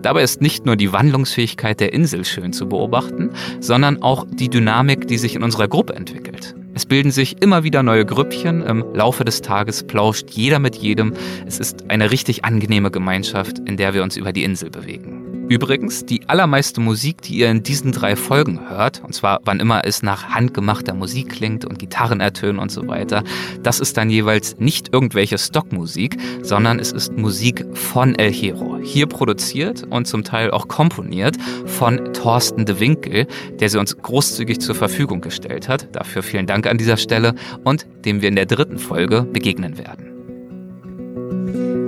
[0.01, 3.31] Dabei ist nicht nur die Wandlungsfähigkeit der Insel schön zu beobachten,
[3.61, 6.53] sondern auch die Dynamik, die sich in unserer Gruppe entwickelt.
[6.73, 11.13] Es bilden sich immer wieder neue Grüppchen, im Laufe des Tages plauscht jeder mit jedem.
[11.47, 15.34] Es ist eine richtig angenehme Gemeinschaft, in der wir uns über die Insel bewegen.
[15.47, 19.85] Übrigens, die allermeiste Musik, die ihr in diesen drei Folgen hört, und zwar wann immer
[19.85, 23.23] es nach handgemachter Musik klingt und Gitarren ertönen und so weiter,
[23.61, 28.79] das ist dann jeweils nicht irgendwelche Stockmusik, sondern es ist Musik von El Hierro.
[28.81, 33.27] Hier produziert und zum Teil auch komponiert von Thorsten de Winkel,
[33.59, 35.95] der sie uns großzügig zur Verfügung gestellt hat.
[35.95, 40.15] Dafür vielen Dank an dieser Stelle und dem wir in der dritten Folge begegnen werden.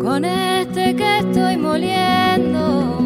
[0.07, 2.96] Con este que estoy moliendo,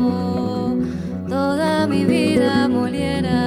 [1.91, 3.41] mi vida moliera.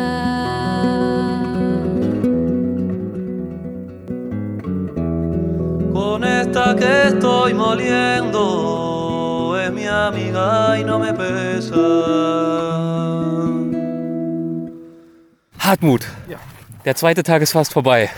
[5.92, 8.42] Con esta que estoy moliendo
[9.59, 11.86] es mi amiga y no me pesa.
[15.59, 16.03] Hartmut,
[16.84, 18.11] der zweite Tag ist fast vorbei.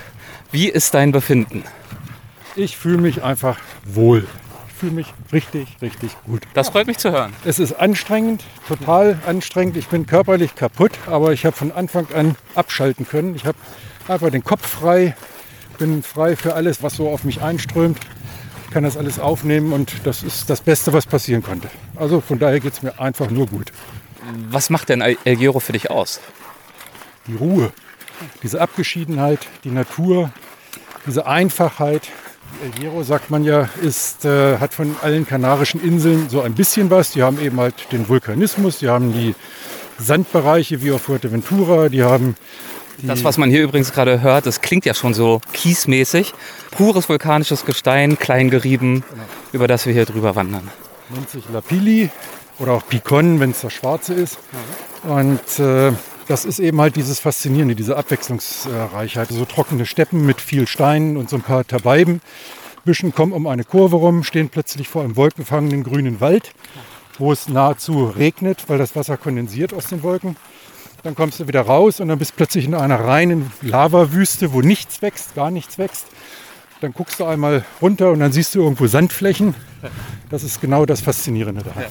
[0.51, 1.63] Wie ist dein Befinden?
[2.57, 4.27] Ich fühle mich einfach wohl.
[4.77, 6.43] Ich fühle mich richtig, richtig gut.
[6.53, 7.33] Das freut mich zu hören.
[7.47, 9.79] Es ist anstrengend, total anstrengend.
[9.79, 13.35] Ich bin körperlich kaputt, aber ich habe von Anfang an abschalten können.
[13.35, 13.57] Ich habe
[14.07, 15.17] einfach den Kopf frei,
[15.79, 17.99] bin frei für alles, was so auf mich einströmt.
[18.67, 21.71] Ich kann das alles aufnehmen und das ist das Beste, was passieren konnte.
[21.95, 23.73] Also von daher geht es mir einfach nur gut.
[24.51, 26.21] Was macht denn El Hierro für dich aus?
[27.29, 27.73] Die Ruhe,
[28.43, 30.31] diese Abgeschiedenheit, die Natur,
[31.07, 32.11] diese Einfachheit.
[32.65, 36.91] El Hierro, sagt man ja, ist, äh, hat von allen kanarischen Inseln so ein bisschen
[36.91, 37.13] was.
[37.13, 39.35] Die haben eben halt den Vulkanismus, die haben die
[39.99, 42.37] Sandbereiche wie auf Fuerteventura, die haben
[43.03, 46.33] Das, was man hier übrigens gerade hört, das klingt ja schon so kiesmäßig.
[46.71, 49.05] Pures vulkanisches Gestein, klein gerieben,
[49.53, 50.71] über das wir hier drüber wandern.
[51.11, 52.11] nennt sich Lapilli
[52.59, 54.39] oder auch Picon, wenn es das Schwarze ist.
[55.03, 55.93] Und äh,
[56.29, 59.29] das ist eben halt dieses Faszinierende, diese Abwechslungsreichheit.
[59.29, 62.21] So trockene Steppen mit viel Steinen und so ein paar Tabeiben.
[62.85, 66.53] Büschen kommen um eine Kurve rum, stehen plötzlich vor einem wolkenfangenden grünen Wald,
[67.19, 70.37] wo es nahezu regnet, weil das Wasser kondensiert aus den Wolken.
[71.03, 74.61] Dann kommst du wieder raus und dann bist du plötzlich in einer reinen Lavawüste, wo
[74.61, 76.07] nichts wächst, gar nichts wächst.
[76.81, 79.55] Dann guckst du einmal runter und dann siehst du irgendwo Sandflächen.
[80.31, 81.85] Das ist genau das Faszinierende daran.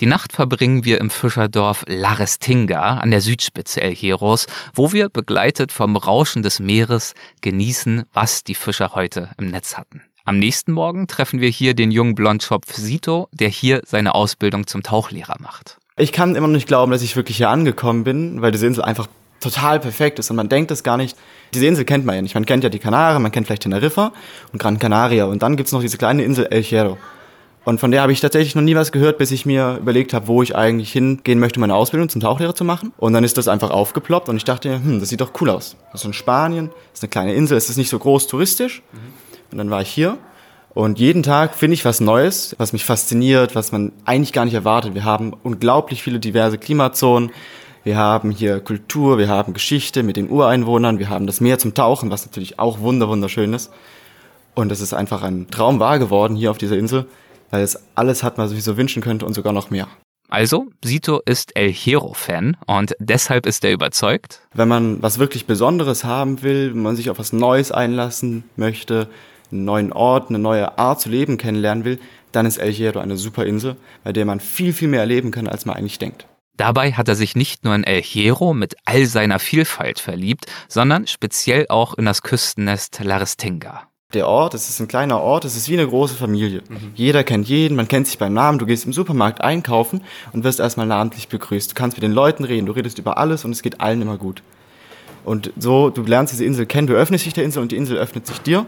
[0.00, 5.08] Die Nacht verbringen wir im Fischerdorf La Restinga an der Südspitze El Hierros, wo wir
[5.08, 10.02] begleitet vom Rauschen des Meeres genießen, was die Fischer heute im Netz hatten.
[10.24, 14.84] Am nächsten Morgen treffen wir hier den jungen Blondschopf Sito, der hier seine Ausbildung zum
[14.84, 15.78] Tauchlehrer macht.
[15.96, 18.84] Ich kann immer noch nicht glauben, dass ich wirklich hier angekommen bin, weil diese Insel
[18.84, 19.08] einfach
[19.40, 21.16] total perfekt ist und man denkt es gar nicht.
[21.54, 22.34] Diese Insel kennt man ja nicht.
[22.34, 24.12] Man kennt ja die Kanaren, man kennt vielleicht Teneriffa
[24.52, 26.98] und Gran Canaria und dann gibt's noch diese kleine Insel El Hierro.
[27.68, 30.26] Und von der habe ich tatsächlich noch nie was gehört, bis ich mir überlegt habe,
[30.26, 32.94] wo ich eigentlich hingehen möchte, meine Ausbildung zum Tauchlehrer zu machen.
[32.96, 35.76] Und dann ist das einfach aufgeploppt und ich dachte, hm, das sieht doch cool aus.
[35.92, 38.80] Das ist in Spanien, das ist eine kleine Insel, es ist nicht so groß touristisch.
[39.52, 40.16] Und dann war ich hier
[40.72, 44.54] und jeden Tag finde ich was Neues, was mich fasziniert, was man eigentlich gar nicht
[44.54, 44.94] erwartet.
[44.94, 47.32] Wir haben unglaublich viele diverse Klimazonen.
[47.84, 51.74] Wir haben hier Kultur, wir haben Geschichte mit den Ureinwohnern, wir haben das Meer zum
[51.74, 53.70] Tauchen, was natürlich auch wunder wunderschön ist.
[54.54, 57.06] Und es ist einfach ein Traum wahr geworden hier auf dieser Insel,
[57.50, 59.88] weil es alles hat, was man sich so wünschen könnte und sogar noch mehr.
[60.30, 64.42] Also, Sito ist El Hierro-Fan und deshalb ist er überzeugt.
[64.52, 69.08] Wenn man was wirklich Besonderes haben will, wenn man sich auf was Neues einlassen möchte,
[69.50, 71.98] einen neuen Ort, eine neue Art zu leben kennenlernen will,
[72.32, 75.48] dann ist El Hierro eine super Insel, bei der man viel, viel mehr erleben kann,
[75.48, 76.26] als man eigentlich denkt.
[76.58, 81.06] Dabei hat er sich nicht nur in El Hierro mit all seiner Vielfalt verliebt, sondern
[81.06, 83.87] speziell auch in das Küstennest La Restinga.
[84.14, 86.62] Der Ort, es ist ein kleiner Ort, es ist wie eine große Familie.
[86.94, 90.00] Jeder kennt jeden, man kennt sich beim Namen, du gehst im Supermarkt einkaufen
[90.32, 91.72] und wirst erstmal namentlich begrüßt.
[91.72, 94.16] Du kannst mit den Leuten reden, du redest über alles und es geht allen immer
[94.16, 94.42] gut.
[95.26, 97.98] Und so, du lernst diese Insel kennen, du öffnest dich der Insel und die Insel
[97.98, 98.64] öffnet sich dir.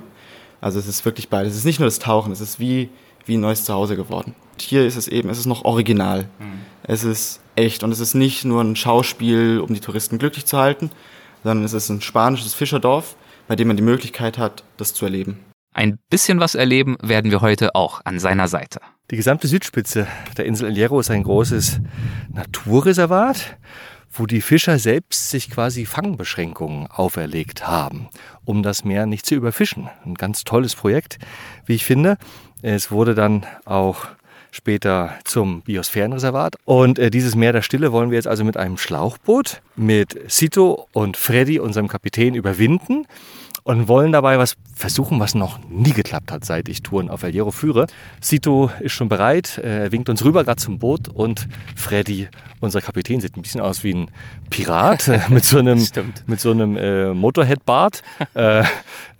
[0.60, 1.52] Also es ist wirklich beides.
[1.52, 2.90] Es ist nicht nur das Tauchen, es ist wie,
[3.24, 4.34] wie ein neues Zuhause geworden.
[4.52, 6.28] Und hier ist es eben, es ist noch original.
[6.82, 10.58] Es ist echt und es ist nicht nur ein Schauspiel, um die Touristen glücklich zu
[10.58, 10.90] halten,
[11.44, 13.16] sondern es ist ein spanisches Fischerdorf,
[13.50, 15.40] bei dem man die Möglichkeit hat, das zu erleben.
[15.74, 18.80] Ein bisschen was erleben werden wir heute auch an seiner Seite.
[19.10, 21.80] Die gesamte Südspitze der Insel El Hierro ist ein großes
[22.32, 23.58] Naturreservat,
[24.12, 28.08] wo die Fischer selbst sich quasi Fangbeschränkungen auferlegt haben,
[28.44, 29.90] um das Meer nicht zu überfischen.
[30.04, 31.18] Ein ganz tolles Projekt,
[31.66, 32.18] wie ich finde.
[32.62, 34.06] Es wurde dann auch
[34.52, 36.54] später zum Biosphärenreservat.
[36.66, 40.86] Und äh, dieses Meer der Stille wollen wir jetzt also mit einem Schlauchboot mit Sito
[40.92, 43.06] und Freddy, unserem Kapitän, überwinden
[43.62, 47.32] und wollen dabei was versuchen, was noch nie geklappt hat, seit ich Touren auf El
[47.32, 47.86] Hierro führe.
[48.20, 52.28] Sito ist schon bereit, er winkt uns rüber gerade zum Boot und Freddy,
[52.60, 54.10] unser Kapitän, sieht ein bisschen aus wie ein
[54.50, 55.86] Pirat äh, mit so einem,
[56.26, 58.02] mit so einem äh, Motorhead-Bart,
[58.34, 58.64] äh,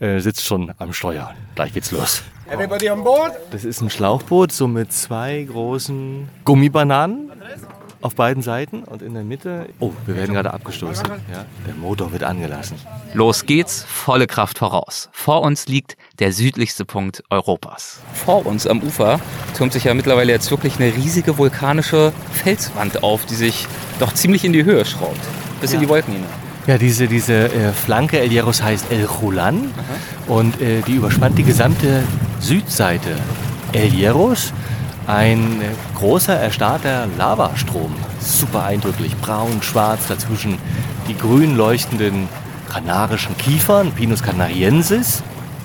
[0.00, 1.34] äh, sitzt schon am Steuer.
[1.54, 2.22] Gleich geht's los.
[2.50, 3.32] Everybody on board?
[3.52, 7.30] Das ist ein Schlauchboot, so mit zwei großen Gummibananen
[8.02, 9.66] auf beiden Seiten und in der Mitte.
[9.78, 11.06] Oh, wir werden gerade abgestoßen.
[11.32, 12.76] Ja, der Motor wird angelassen.
[13.14, 15.08] Los geht's, volle Kraft voraus.
[15.12, 18.00] Vor uns liegt der südlichste Punkt Europas.
[18.14, 19.20] Vor uns am Ufer
[19.56, 23.66] türmt sich ja mittlerweile jetzt wirklich eine riesige vulkanische Felswand auf, die sich
[23.98, 25.20] doch ziemlich in die Höhe schraubt.
[25.60, 26.30] Bis in die Wolken hinein.
[26.66, 29.72] Ja, diese, diese äh, Flanke El Hierros heißt El Julan
[30.26, 32.02] und äh, die überspannt die gesamte
[32.38, 33.16] Südseite
[33.72, 34.52] El Hierros.
[35.06, 35.60] Ein
[35.96, 37.94] großer, erstarrter Lavastrom.
[38.20, 39.16] Super eindrücklich.
[39.16, 40.58] Braun, schwarz, dazwischen
[41.08, 42.28] die grün leuchtenden
[42.70, 45.22] kanarischen Kiefern, Pinus canariensis.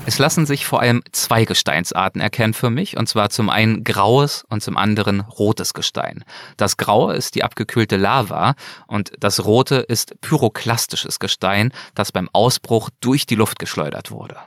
[0.07, 4.45] Es lassen sich vor allem zwei Gesteinsarten erkennen für mich, und zwar zum einen graues
[4.49, 6.23] und zum anderen rotes Gestein.
[6.57, 8.53] Das graue ist die abgekühlte Lava
[8.85, 14.37] und das rote ist pyroklastisches Gestein, das beim Ausbruch durch die Luft geschleudert wurde.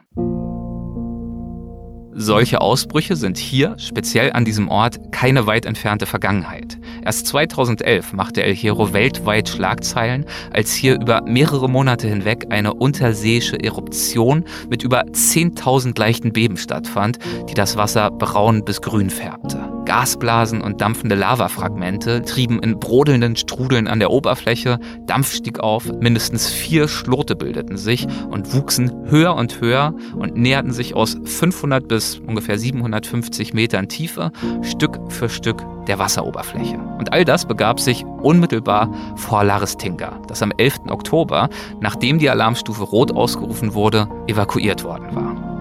[2.21, 6.77] Solche Ausbrüche sind hier, speziell an diesem Ort, keine weit entfernte Vergangenheit.
[7.05, 13.62] Erst 2011 machte El Hierro weltweit Schlagzeilen, als hier über mehrere Monate hinweg eine unterseeische
[13.62, 19.79] Eruption mit über 10.000 leichten Beben stattfand, die das Wasser braun bis grün färbte.
[19.85, 26.51] Gasblasen und dampfende Lavafragmente trieben in brodelnden Strudeln an der Oberfläche, Dampf stieg auf, mindestens
[26.51, 32.07] vier Schlote bildeten sich und wuchsen höher und höher und näherten sich aus 500 bis
[32.16, 34.32] ungefähr 750 Metern Tiefe
[34.62, 36.78] Stück für Stück der Wasseroberfläche.
[36.98, 40.80] Und all das begab sich unmittelbar vor Laristinga, das am 11.
[40.88, 41.48] Oktober,
[41.80, 45.59] nachdem die Alarmstufe Rot ausgerufen wurde, evakuiert worden war.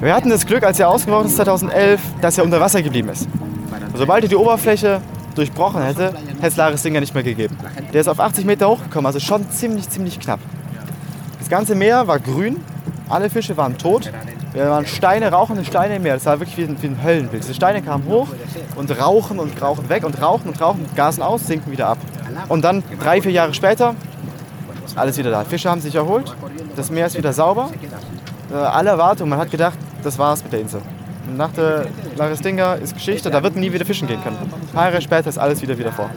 [0.00, 3.26] Wir hatten das Glück, als er ausgebrochen ist 2011, dass er unter Wasser geblieben ist.
[3.94, 5.00] Sobald er die Oberfläche
[5.34, 7.56] durchbrochen hätte, hätte es Laristinga nicht mehr gegeben.
[7.92, 10.40] Der ist auf 80 Meter hochgekommen, also schon ziemlich, ziemlich knapp.
[11.38, 12.60] Das ganze Meer war grün,
[13.08, 14.10] alle Fische waren tot.
[14.54, 16.14] Da waren Steine, rauchende Steine im Meer.
[16.14, 17.42] Das war wirklich wie ein, wie ein Höllenbild.
[17.42, 18.28] Diese Steine kamen hoch
[18.76, 21.98] und rauchen und rauchen weg und rauchen und rauchen, gasen aus, sinken wieder ab.
[22.48, 23.94] Und dann drei, vier Jahre später,
[24.94, 25.44] alles wieder da.
[25.44, 26.34] Fische haben sich erholt,
[26.76, 27.70] das Meer ist wieder sauber.
[28.52, 30.80] Äh, alle Erwartungen, man hat gedacht, das war's mit der Insel.
[31.36, 34.36] Nach der Laristinga ist Geschichte, da wird nie wieder fischen gehen können.
[34.36, 36.10] Ein paar Jahre später ist alles wieder wieder vor.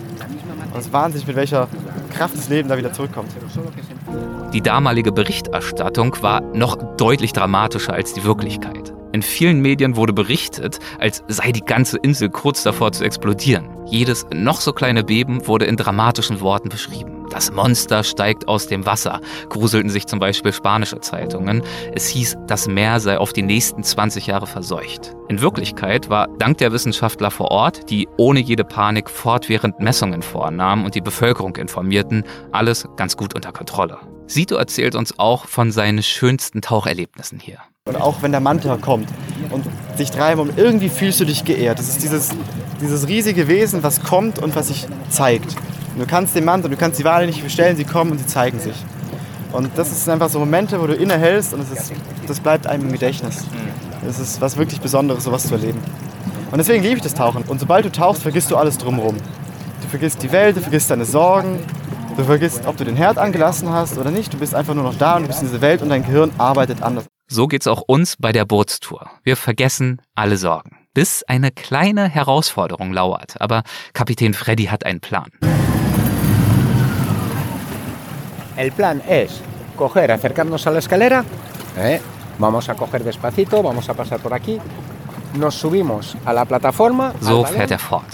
[0.73, 1.67] Und es ist wahnsinnig, mit welcher
[2.13, 3.31] Kraft das Leben da wieder zurückkommt.
[4.53, 8.93] Die damalige Berichterstattung war noch deutlich dramatischer als die Wirklichkeit.
[9.13, 13.69] In vielen Medien wurde berichtet, als sei die ganze Insel kurz davor zu explodieren.
[13.85, 17.16] Jedes noch so kleine Beben wurde in dramatischen Worten beschrieben.
[17.37, 21.61] Das Monster steigt aus dem Wasser, gruselten sich zum Beispiel spanische Zeitungen.
[21.93, 25.13] Es hieß, das Meer sei auf die nächsten 20 Jahre verseucht.
[25.27, 30.83] In Wirklichkeit war dank der Wissenschaftler vor Ort, die ohne jede Panik fortwährend Messungen vornahmen
[30.83, 32.23] und die Bevölkerung informierten,
[32.53, 33.99] alles ganz gut unter Kontrolle.
[34.25, 37.59] Sito erzählt uns auch von seinen schönsten Taucherlebnissen hier.
[37.85, 39.09] Und auch wenn der Manta kommt
[39.51, 39.63] und
[39.95, 41.77] sich treiben um, irgendwie fühlst du dich geehrt.
[41.77, 42.31] Das ist dieses,
[42.81, 45.55] dieses riesige Wesen, was kommt und was sich zeigt.
[45.97, 48.27] Und du kannst den Manta, du kannst die Wale nicht bestellen, sie kommen und sie
[48.27, 48.75] zeigen sich.
[49.51, 51.91] Und das sind einfach so Momente, wo du innehältst und das, ist,
[52.27, 53.45] das bleibt einem im Gedächtnis.
[54.05, 55.79] Das ist was wirklich Besonderes, sowas zu erleben.
[56.51, 57.41] Und deswegen liebe ich das Tauchen.
[57.47, 59.17] Und sobald du tauchst, vergisst du alles drumherum.
[59.81, 61.61] Du vergisst die Welt, du vergisst deine Sorgen,
[62.15, 64.31] du vergisst, ob du den Herd angelassen hast oder nicht.
[64.31, 66.29] Du bist einfach nur noch da und du bist in dieser Welt und dein Gehirn
[66.37, 67.05] arbeitet anders.
[67.27, 69.09] So geht's auch uns bei der Bootstour.
[69.23, 70.77] Wir vergessen alle Sorgen.
[70.93, 73.41] Bis eine kleine Herausforderung lauert.
[73.41, 75.31] Aber Kapitän Freddy hat einen Plan.
[78.57, 79.39] El plan es
[79.75, 81.23] coger, acercarnos a la escalera,
[81.77, 82.01] ¿eh?
[82.39, 84.59] vamos a coger despacito, vamos a pasar por aquí,
[85.37, 87.13] nos subimos a la plataforma.
[87.21, 88.07] So fährt er fort.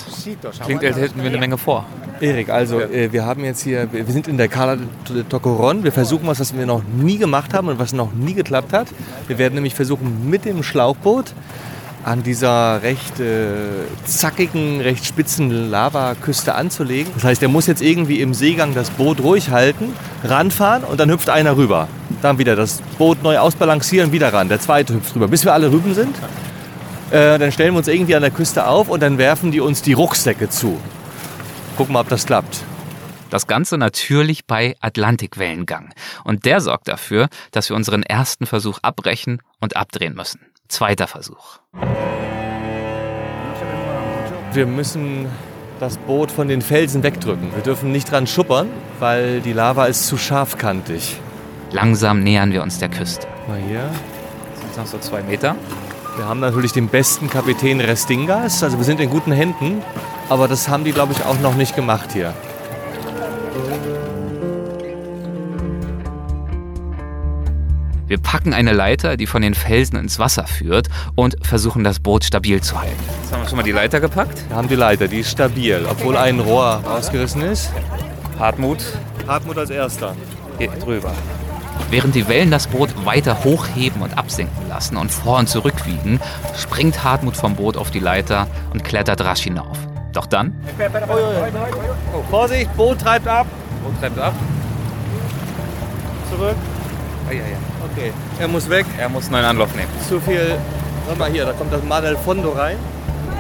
[0.66, 1.86] Klingt, als hätten wir eine Menge vor.
[2.20, 4.78] Erik, also äh, wir haben jetzt hier, wir sind in der Cala
[5.10, 5.84] de Tocoron.
[5.84, 8.88] Wir versuchen was, was wir noch nie gemacht haben und was noch nie geklappt hat.
[9.28, 11.34] Wir werden nämlich versuchen, mit dem Schlauchboot
[12.04, 17.12] an dieser recht äh, zackigen, recht spitzen Lavaküste anzulegen.
[17.16, 19.94] Das heißt, er muss jetzt irgendwie im Seegang das Boot ruhig halten,
[20.24, 21.88] ranfahren und dann hüpft einer rüber.
[22.22, 24.50] Dann wieder das Boot neu ausbalancieren, wieder ran.
[24.50, 26.16] Der zweite hüpft rüber, bis wir alle rüben sind.
[27.12, 29.82] Äh, dann stellen wir uns irgendwie an der Küste auf und dann werfen die uns
[29.82, 30.80] die Rucksäcke zu.
[31.78, 32.64] Gucken mal, ob das klappt.
[33.30, 35.94] Das Ganze natürlich bei Atlantikwellengang.
[36.24, 40.40] Und der sorgt dafür, dass wir unseren ersten Versuch abbrechen und abdrehen müssen.
[40.68, 41.60] Zweiter Versuch.
[44.54, 45.28] Wir müssen
[45.80, 47.54] das Boot von den Felsen wegdrücken.
[47.54, 51.20] Wir dürfen nicht dran schuppern, weil die Lava ist zu scharfkantig.
[51.72, 53.28] Langsam nähern wir uns der Küste.
[53.48, 53.90] Mal hier.
[54.52, 55.56] Das sind noch so zwei Meter.
[56.16, 59.82] Wir haben natürlich den besten Kapitän Restingas, also wir sind in guten Händen.
[60.30, 62.34] Aber das haben die, glaube ich, auch noch nicht gemacht hier.
[68.14, 72.24] Wir packen eine Leiter, die von den Felsen ins Wasser führt und versuchen das Boot
[72.24, 72.94] stabil zu halten.
[73.24, 74.48] Jetzt haben wir schon mal die Leiter gepackt.
[74.50, 77.72] Wir haben die Leiter, die ist stabil, obwohl ein Rohr rausgerissen ist.
[78.38, 78.84] Hartmut.
[79.28, 80.16] Hartmut als erster.
[80.60, 81.12] Hier drüber.
[81.90, 86.20] Während die Wellen das Boot weiter hochheben und absinken lassen und vor und zurück wiegen,
[86.56, 89.80] springt Hartmut vom Boot auf die Leiter und klettert rasch hinauf.
[90.12, 90.54] Doch dann.
[92.14, 93.48] Oh, Vorsicht, Boot treibt ab.
[93.84, 94.36] Boot treibt ab.
[96.30, 96.56] Zurück.
[97.28, 97.73] Ah, ja, ja.
[97.96, 98.86] Okay, er muss weg.
[98.98, 99.88] Er muss einen neuen Anlauf nehmen.
[100.08, 100.56] Zu viel.
[101.08, 102.78] Schau mal hier, da kommt das Mar del Fondo rein.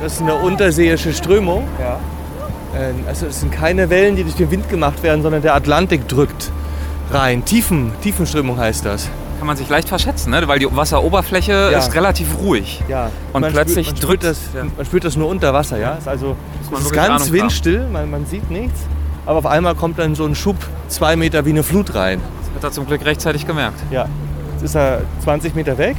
[0.02, 1.68] Das ist eine unterseeische Strömung.
[1.80, 2.00] Ja.
[2.80, 6.08] Äh, Also es sind keine Wellen, die durch den Wind gemacht werden, sondern der Atlantik
[6.08, 6.52] drückt
[7.12, 7.46] rein.
[7.46, 9.10] Tiefen, Tiefenströmung heißt das.
[9.40, 10.48] Kann man sich leicht verschätzen, ne?
[10.48, 11.78] weil die Wasseroberfläche Ja.
[11.80, 12.82] ist relativ ruhig.
[12.88, 13.10] Ja.
[13.34, 14.38] Und man plötzlich spürt, drückt das,
[14.78, 15.96] man spürt das nur unter Wasser, ja.
[15.96, 18.80] Ist also ist ganz Ahnung windstill, man, man sieht nichts.
[19.26, 20.56] Aber auf einmal kommt dann so ein Schub
[20.88, 22.22] zwei Meter wie eine Flut rein.
[22.56, 23.80] Das hat er zum Glück rechtzeitig gemerkt.
[23.92, 24.06] Ja.
[24.64, 25.98] Jetzt ist er 20 Meter weg,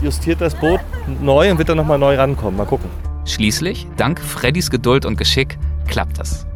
[0.00, 0.80] justiert das Boot
[1.20, 2.56] neu und wird dann nochmal neu rankommen.
[2.56, 2.88] Mal gucken.
[3.26, 6.46] Schließlich, dank Freddys Geduld und Geschick, klappt das.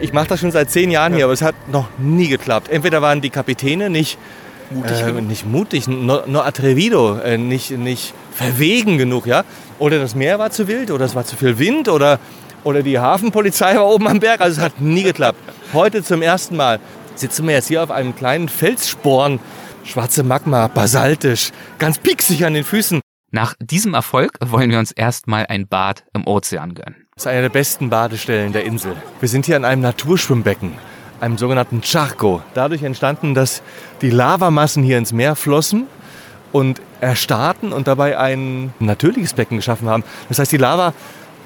[0.00, 2.70] Ich mache das schon seit zehn Jahren hier, aber es hat noch nie geklappt.
[2.70, 4.16] Entweder waren die Kapitäne nicht
[4.70, 9.44] Mutig äh, nicht mutig, no, no atrevido, äh, nicht, nicht verwegen genug, ja.
[9.78, 12.18] Oder das Meer war zu wild, oder es war zu viel Wind, oder,
[12.64, 14.40] oder die Hafenpolizei war oben am Berg.
[14.40, 15.40] Also es hat nie geklappt.
[15.74, 16.80] Heute zum ersten Mal
[17.20, 19.40] sitzen wir jetzt hier auf einem kleinen Felssporn.
[19.84, 23.00] Schwarze Magma, basaltisch, ganz pieksig an den Füßen.
[23.30, 27.06] Nach diesem Erfolg wollen wir uns erstmal ein Bad im Ozean gönnen.
[27.14, 28.96] Das ist eine der besten Badestellen der Insel.
[29.20, 30.72] Wir sind hier an einem Naturschwimmbecken,
[31.20, 32.42] einem sogenannten Charco.
[32.54, 33.62] Dadurch entstanden, dass
[34.02, 35.86] die Lavamassen hier ins Meer flossen
[36.52, 40.02] und erstarrten und dabei ein natürliches Becken geschaffen haben.
[40.28, 40.92] Das heißt, die Lava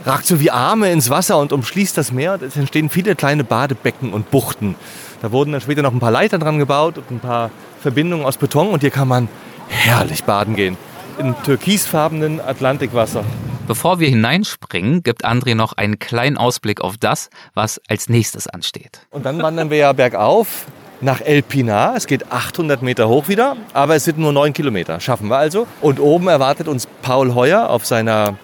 [0.06, 3.44] ragt so wie Arme ins Wasser und umschließt das Meer und es entstehen viele kleine
[3.44, 4.76] Badebecken und Buchten.
[5.24, 7.50] Da wurden dann später noch ein paar Leitern dran gebaut und ein paar
[7.80, 9.26] Verbindungen aus Beton und hier kann man
[9.68, 10.76] herrlich baden gehen.
[11.16, 13.24] In türkisfarbenen Atlantikwasser.
[13.66, 19.00] Bevor wir hineinspringen, gibt André noch einen kleinen Ausblick auf das, was als nächstes ansteht.
[19.12, 20.66] Und dann wandern wir ja bergauf
[21.00, 21.96] nach El Pinar.
[21.96, 25.00] Es geht 800 Meter hoch wieder, aber es sind nur 9 Kilometer.
[25.00, 25.66] Schaffen wir also.
[25.80, 28.36] Und oben erwartet uns Paul Heuer auf seiner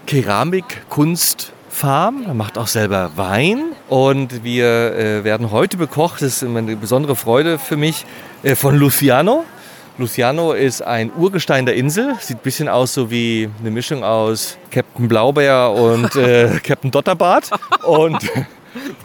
[1.70, 2.24] Keramik-Kunstfarm.
[2.26, 3.72] Er macht auch selber Wein.
[3.88, 8.04] Und wir äh, werden heute bekocht, das ist immer eine besondere Freude für mich,
[8.42, 9.44] äh, von Luciano.
[9.98, 12.14] Luciano ist ein Urgestein der Insel.
[12.20, 17.50] Sieht ein bisschen aus so wie eine Mischung aus Captain Blaubeer und äh, Captain Dotterbart.
[17.84, 18.18] Und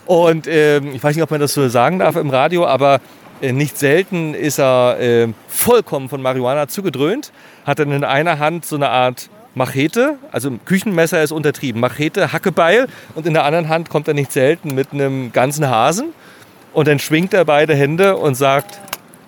[0.05, 3.01] und ähm, ich weiß nicht, ob man das so sagen darf im Radio, aber
[3.41, 7.31] äh, nicht selten ist er äh, vollkommen von Marihuana zugedröhnt.
[7.65, 12.87] Hat dann in einer Hand so eine Art Machete, also Küchenmesser ist untertrieben, Machete, Hackebeil
[13.15, 16.13] und in der anderen Hand kommt er nicht selten mit einem ganzen Hasen
[16.73, 18.79] und dann schwingt er beide Hände und sagt,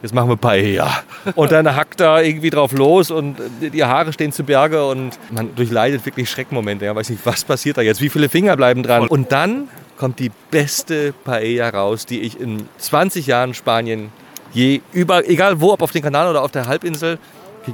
[0.01, 1.03] jetzt machen wir Paella.
[1.36, 5.53] Und dann hackt er irgendwie drauf los und die Haare stehen zu Berge und man
[5.55, 6.86] durchleidet wirklich Schreckmomente.
[6.86, 9.07] Ja, weiß nicht, was passiert da jetzt, wie viele Finger bleiben dran.
[9.07, 9.67] Und dann
[9.97, 14.11] kommt die beste Paella raus, die ich in 20 Jahren Spanien
[14.53, 17.19] je über, egal wo, ob auf dem Kanal oder auf der Halbinsel,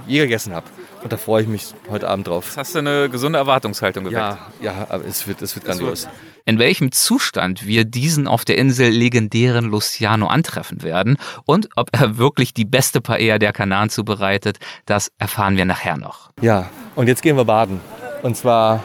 [0.08, 0.66] je gegessen habe.
[1.04, 2.46] Und da freue ich mich heute Abend drauf.
[2.48, 4.20] Jetzt hast du eine gesunde Erwartungshaltung geweckt.
[4.20, 6.08] Ja, ja, aber es wird, es wird grandios.
[6.46, 12.18] In welchem Zustand wir diesen auf der Insel legendären Luciano antreffen werden und ob er
[12.18, 16.32] wirklich die beste Paella der Kanaren zubereitet, das erfahren wir nachher noch.
[16.42, 17.82] Ja, und jetzt gehen wir baden.
[18.22, 18.84] Und zwar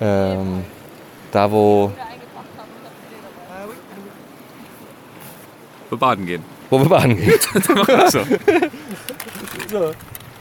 [0.00, 0.64] ähm,
[1.32, 1.90] da, wo,
[5.90, 6.42] Wir baden gehen.
[6.70, 7.32] wo wir baden gehen.
[8.10, 8.20] so.
[9.70, 9.92] so,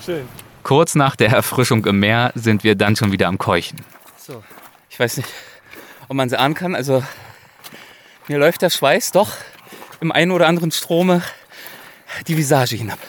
[0.03, 0.42] schön.
[0.63, 3.81] Kurz nach der Erfrischung im Meer sind wir dann schon wieder am Keuchen.
[4.17, 4.41] So.
[4.89, 5.29] Ich weiß nicht,
[6.07, 6.73] ob man sie ahnen kann.
[6.73, 7.03] Also
[8.29, 9.33] mir läuft der Schweiß doch
[9.99, 11.21] im einen oder anderen Strome
[12.27, 12.99] die Visage hinab.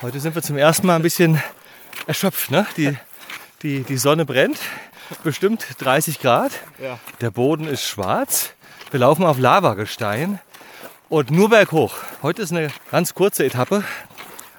[0.00, 1.42] Heute sind wir zum ersten Mal ein bisschen
[2.06, 2.50] erschöpft.
[2.50, 2.66] Ne?
[2.78, 2.96] Die,
[3.62, 4.58] die, die Sonne brennt,
[5.22, 6.52] bestimmt 30 Grad.
[6.82, 6.98] Ja.
[7.20, 8.54] Der Boden ist schwarz.
[8.90, 10.40] Wir laufen auf Lavagestein
[11.10, 11.96] und nur berghoch.
[12.22, 13.84] Heute ist eine ganz kurze Etappe,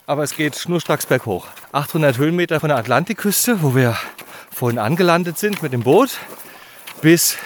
[0.06, 1.48] aber es geht schnurstracks berghoch.
[1.76, 3.97] 800 Höhenmeter von der Atlantikküste, wo wir
[4.49, 6.19] vorhin angelandet sind mit dem Boot,
[7.01, 7.38] bis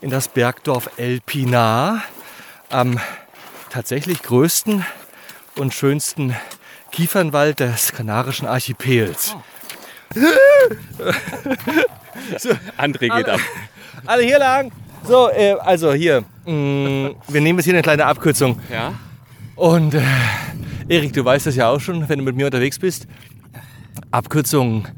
[0.00, 2.04] in das Bergdorf El Pinar,
[2.70, 3.00] am
[3.68, 4.86] tatsächlich größten
[5.56, 6.36] und schönsten
[6.92, 9.34] Kiefernwald des Kanarischen Archipels.
[12.38, 13.40] so, André geht ab.
[14.06, 14.70] alle hier lang.
[15.02, 16.22] So, äh, also hier.
[16.44, 18.60] mh, wir nehmen jetzt hier eine kleine Abkürzung.
[18.70, 18.94] Ja?
[19.56, 20.02] Und äh,
[20.88, 23.08] Erik, du weißt das ja auch schon, wenn du mit mir unterwegs bist.
[24.16, 24.88] Abkürzungen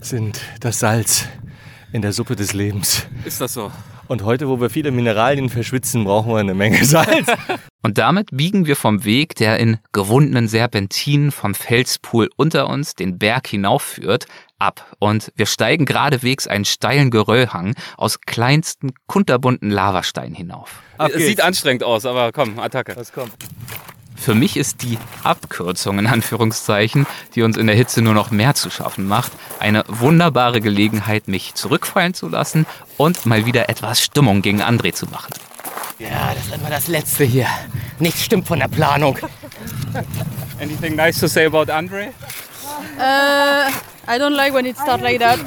[0.00, 1.26] sind das Salz
[1.92, 3.04] in der Suppe des Lebens.
[3.24, 3.72] Ist das so?
[4.06, 7.26] Und heute, wo wir viele Mineralien verschwitzen, brauchen wir eine Menge Salz.
[7.82, 13.18] Und damit biegen wir vom Weg, der in gewundenen Serpentinen vom Felspool unter uns den
[13.18, 14.26] Berg hinaufführt,
[14.60, 14.94] ab.
[15.00, 20.84] Und wir steigen geradewegs einen steilen Geröllhang aus kleinsten, kunterbunten Lavasteinen hinauf.
[20.98, 21.26] Ab Es geht's.
[21.26, 22.94] Sieht anstrengend aus, aber komm, Attacke.
[22.94, 23.32] Was kommt?
[24.22, 28.54] Für mich ist die Abkürzung in Anführungszeichen, die uns in der Hitze nur noch mehr
[28.54, 32.64] zu schaffen macht, eine wunderbare Gelegenheit, mich zurückfallen zu lassen
[32.96, 35.34] und mal wieder etwas Stimmung gegen André zu machen.
[35.98, 37.48] Ja, das ist immer das Letzte hier.
[37.98, 39.18] Nichts stimmt von der Planung.
[40.60, 42.10] Anything nice to say about André?
[42.98, 43.70] Uh,
[44.06, 45.40] I don't like when it starts like that.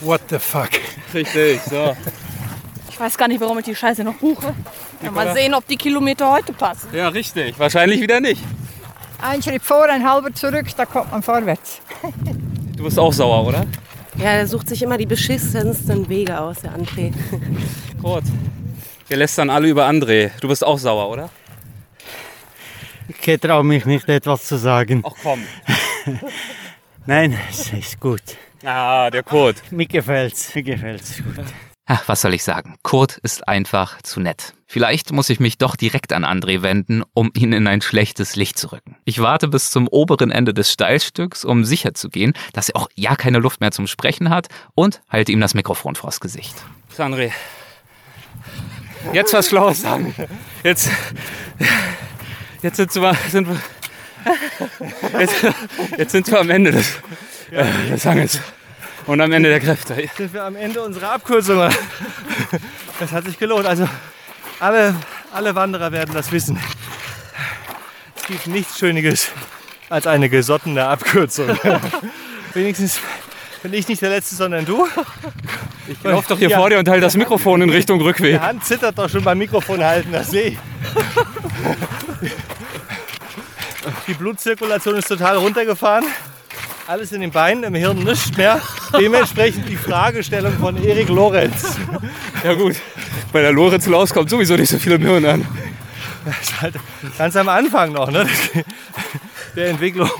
[0.00, 0.70] What the fuck?
[1.14, 1.96] Richtig, so.
[2.90, 4.54] Ich weiß gar nicht, warum ich die Scheiße noch buche.
[5.02, 6.88] Ja, mal sehen, ob die Kilometer heute passen.
[6.92, 7.58] Ja, richtig.
[7.58, 8.42] Wahrscheinlich wieder nicht.
[9.20, 11.80] Ein Schritt vor, ein halber zurück, da kommt man vorwärts.
[12.76, 13.66] Du bist auch sauer, oder?
[14.16, 17.12] Ja, der sucht sich immer die beschissensten Wege aus, der André.
[18.02, 18.24] Gut.
[19.08, 20.30] Wir lästern alle über André.
[20.40, 21.30] Du bist auch sauer, oder?
[23.08, 25.02] Ich traue mich nicht, etwas zu sagen.
[25.06, 25.42] Ach komm.
[27.06, 28.22] Nein, es ist gut.
[28.64, 29.56] Ah, der Kurt.
[29.70, 31.44] Mir gefällt's, mir gefällt's gut.
[31.86, 32.76] Ach, was soll ich sagen?
[32.82, 34.54] Kurt ist einfach zu nett.
[34.66, 38.58] Vielleicht muss ich mich doch direkt an André wenden, um ihn in ein schlechtes Licht
[38.58, 38.96] zu rücken.
[39.04, 42.88] Ich warte bis zum oberen Ende des Steilstücks, um sicher zu gehen, dass er auch
[42.94, 46.54] ja keine Luft mehr zum Sprechen hat und halte ihm das Mikrofon vors Gesicht.
[46.96, 47.32] André.
[49.12, 50.14] Jetzt was Schlaues sagen.
[50.62, 50.88] Jetzt,
[52.62, 53.60] jetzt sind wir, sind wir
[55.20, 55.34] jetzt,
[55.98, 56.98] jetzt sind wir am Ende des,
[57.50, 58.40] äh, des Hanges
[59.06, 59.94] und am Ende der Kräfte.
[60.16, 61.68] Sind wir am Ende unserer Abkürzung.
[63.00, 63.66] Das hat sich gelohnt.
[63.66, 63.88] Also
[64.60, 64.94] alle,
[65.32, 66.60] alle Wanderer werden das wissen.
[68.14, 69.32] Es gibt nichts Schöniges
[69.90, 71.48] als eine gesottene Abkürzung.
[72.54, 73.00] Wenigstens
[73.64, 74.86] bin ich nicht der Letzte, sondern du.
[75.88, 78.34] Ich laufe doch hier vor dir und halte das Mikrofon in Richtung Rückweg.
[78.34, 80.58] Die Hand zittert doch schon beim Mikrofon halten, das sehe ich.
[84.06, 86.04] Die Blutzirkulation ist total runtergefahren.
[86.86, 88.60] Alles in den Beinen, im Hirn nichts mehr.
[88.98, 91.76] Dementsprechend die Fragestellung von Erik Lorenz.
[92.42, 92.76] Ja gut,
[93.32, 95.46] bei der Lorenz-Laus kommt sowieso nicht so viel im Hirn an.
[96.26, 96.74] Das ist halt
[97.16, 98.26] ganz am Anfang noch, ne?
[99.56, 100.10] Der Entwicklung.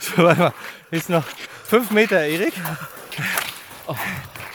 [0.00, 0.52] So, warte mal.
[0.90, 1.24] Jetzt noch
[1.66, 2.52] fünf Meter, Erik.
[3.86, 3.94] Oh,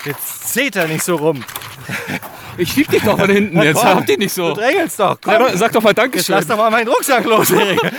[0.06, 1.44] jetzt zählt er nicht so rum.
[2.58, 4.50] Ich schieb dich doch von hinten, jetzt komm, habt ihr nicht so.
[4.54, 5.44] Du drängelst doch, komm.
[5.54, 6.36] Sag doch mal Dankeschön.
[6.36, 7.80] Jetzt lass doch mal meinen Rucksack los, Erik.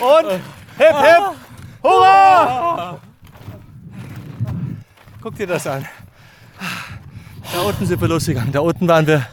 [0.00, 1.22] Und hip hip,
[1.82, 2.98] hurra!
[5.22, 5.86] Guck dir das an.
[7.52, 8.52] Da unten sind wir losgegangen.
[8.52, 9.26] Da unten waren wir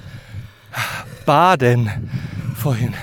[1.25, 2.09] baden
[2.55, 2.93] vorhin.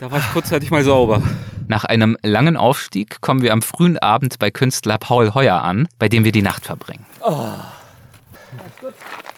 [0.00, 1.22] Da war ich kurzzeitig mal sauber.
[1.68, 6.08] Nach einem langen Aufstieg kommen wir am frühen Abend bei Künstler Paul Heuer an, bei
[6.08, 7.04] dem wir die Nacht verbringen.
[7.20, 7.52] Oh.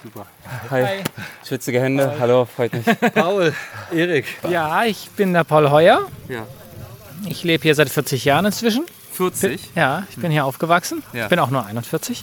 [0.02, 0.26] Super.
[0.70, 1.02] Hi.
[1.44, 2.16] Schwitzige Hände.
[2.18, 2.86] Hallo, freut mich.
[3.14, 3.52] Paul,
[3.92, 4.26] Erik.
[4.48, 6.06] Ja, ich bin der Paul Heuer.
[6.28, 6.46] Ja.
[7.26, 8.84] Ich lebe hier seit 40 Jahren inzwischen.
[9.12, 9.70] 40?
[9.74, 11.02] Ja, ich bin hier aufgewachsen.
[11.12, 11.24] Ja.
[11.24, 12.22] Ich bin auch nur 41.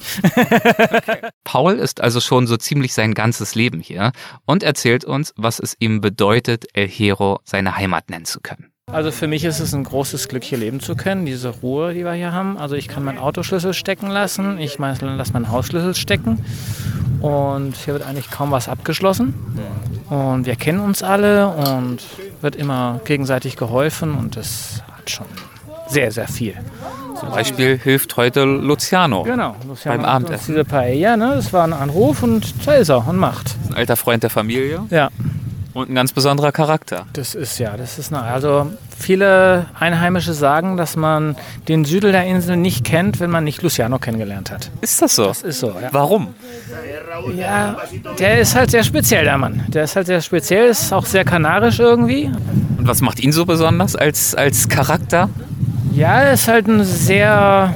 [1.43, 4.11] Paul ist also schon so ziemlich sein ganzes Leben hier
[4.45, 8.71] und erzählt uns, was es ihm bedeutet, El Hierro seine Heimat nennen zu können.
[8.89, 12.05] Also für mich ist es ein großes Glück, hier leben zu können, diese Ruhe, die
[12.05, 12.57] wir hier haben.
[12.57, 16.39] Also ich kann meinen Autoschlüssel stecken lassen, ich lasse meinen Hausschlüssel stecken
[17.19, 19.33] und hier wird eigentlich kaum was abgeschlossen.
[20.09, 21.97] Und wir kennen uns alle und
[22.39, 25.27] wird immer gegenseitig geholfen und das hat schon
[25.89, 26.55] sehr, sehr viel.
[27.19, 30.53] Zum Beispiel hilft heute Luciano, Genau, Luciano beim Abendessen.
[30.53, 31.33] Diese Paella, ne?
[31.35, 33.53] das war ein Anruf und da ist er und macht.
[33.67, 34.85] Ein alter Freund der Familie.
[34.89, 35.09] Ja.
[35.77, 37.05] Und ein ganz besonderer Charakter.
[37.13, 41.35] Das ist ja, das ist eine, also viele Einheimische sagen, dass man
[41.67, 44.71] den Südel der Insel nicht kennt, wenn man nicht Luciano kennengelernt hat.
[44.81, 45.27] Ist das so?
[45.27, 45.89] Das ist so, ja.
[45.91, 46.33] Warum?
[47.35, 47.77] Ja,
[48.17, 49.65] der ist halt sehr speziell, der Mann.
[49.67, 52.31] Der ist halt sehr speziell, ist auch sehr kanarisch irgendwie.
[52.79, 55.29] Und was macht ihn so besonders als, als Charakter?
[55.93, 57.75] Ja, er ist halt ein sehr,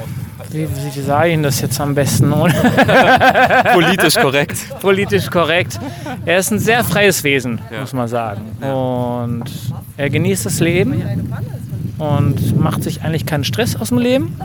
[0.52, 2.30] wie, wie sage ich Ihnen das jetzt am besten?
[3.72, 4.56] Politisch korrekt.
[4.80, 5.78] Politisch korrekt.
[6.24, 7.80] Er ist ein sehr freies Wesen, Ja.
[7.80, 8.42] muss man sagen.
[8.60, 9.44] Und
[9.96, 11.02] er genießt das Leben
[11.98, 14.36] und macht sich eigentlich keinen Stress aus dem Leben.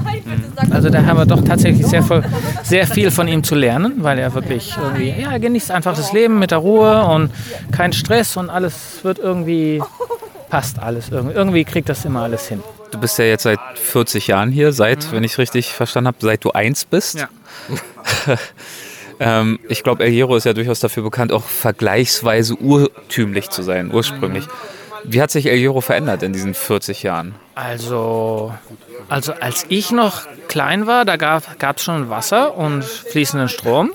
[0.71, 2.23] Also da haben wir doch tatsächlich sehr viel,
[2.63, 6.13] sehr viel von ihm zu lernen, weil er wirklich irgendwie, ja, er genießt einfach das
[6.13, 7.31] Leben mit der Ruhe und
[7.71, 9.81] kein Stress und alles wird irgendwie,
[10.49, 11.35] passt alles irgendwie.
[11.35, 12.61] Irgendwie kriegt das immer alles hin.
[12.91, 16.43] Du bist ja jetzt seit 40 Jahren hier, seit, wenn ich richtig verstanden habe, seit
[16.43, 17.19] du eins bist.
[17.19, 17.29] Ja.
[19.19, 23.93] ähm, ich glaube, El Hierro ist ja durchaus dafür bekannt, auch vergleichsweise urtümlich zu sein,
[23.93, 24.47] ursprünglich.
[25.03, 27.35] Wie hat sich El Hierro verändert in diesen 40 Jahren?
[27.55, 28.53] Also,
[29.09, 33.91] also als ich noch klein war, da gab es schon Wasser und fließenden Strom.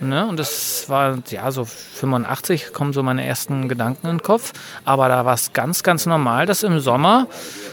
[0.00, 0.26] Ne?
[0.26, 4.52] Und das war ja so 85, kommen so meine ersten Gedanken in den Kopf.
[4.84, 7.26] Aber da war es ganz, ganz normal, dass im Sommer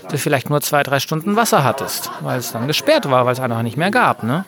[0.09, 3.39] du vielleicht nur zwei, drei Stunden Wasser hattest, weil es dann gesperrt war, weil es
[3.39, 4.23] einfach nicht mehr gab.
[4.23, 4.45] Ne?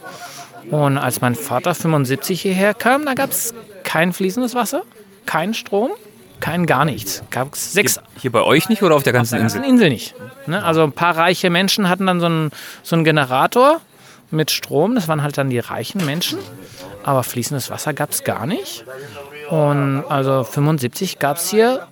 [0.72, 3.54] Und als mein Vater 75 hierher kam, da gab es
[3.84, 4.84] kein fließendes Wasser,
[5.26, 5.92] kein Strom,
[6.40, 7.24] kein gar nichts.
[7.30, 9.62] Gab es sechs Hier, hier bei euch nicht oder auf der ganzen auf der Insel?
[9.62, 10.16] ganzen Insel nicht.
[10.48, 10.64] Ne?
[10.64, 12.52] Also ein paar reiche Menschen hatten dann so einen,
[12.84, 13.82] so einen Generator
[14.32, 14.96] mit Strom.
[14.96, 16.40] Das waren halt dann die reichen Menschen.
[17.06, 18.84] Aber fließendes Wasser gab es gar nicht.
[19.50, 21.88] Und also 75 gab es hier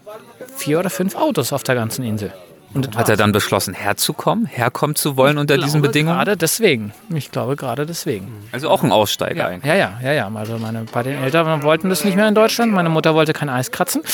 [0.56, 2.34] vier oder fünf Autos auf der ganzen Insel.
[2.74, 6.18] Und Hat er dann beschlossen, herzukommen, herkommen zu wollen unter diesen Bedingungen?
[6.18, 6.92] Gerade deswegen.
[7.14, 8.34] Ich glaube gerade deswegen.
[8.52, 9.66] Also auch ein Aussteiger Ja, eigentlich.
[9.72, 10.32] ja, ja, ja, ja.
[10.34, 12.72] Also meine beiden Eltern wollten das nicht mehr in Deutschland.
[12.74, 14.02] Meine Mutter wollte kein Eis kratzen.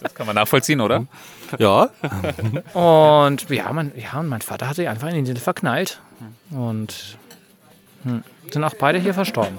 [0.00, 1.06] Das kann man nachvollziehen, oder?
[1.58, 1.90] Ja.
[2.72, 6.00] Und ja, mein, ja, und mein Vater hat sich einfach in die Insel verknallt.
[6.50, 7.16] Und
[8.02, 9.58] hm, sind auch beide hier verstorben.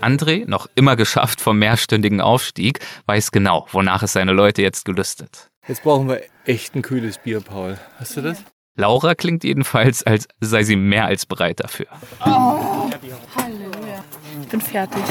[0.00, 5.50] André, noch immer geschafft vom mehrstündigen Aufstieg, weiß genau, wonach es seine Leute jetzt gelüstet.
[5.66, 7.78] Jetzt brauchen wir echt ein kühles Bier, Paul.
[7.98, 8.42] Hast du das?
[8.76, 11.86] Laura klingt jedenfalls, als sei sie mehr als bereit dafür.
[12.20, 12.90] Oh,
[13.36, 14.04] Halleluja.
[14.42, 15.02] Ich bin fertig.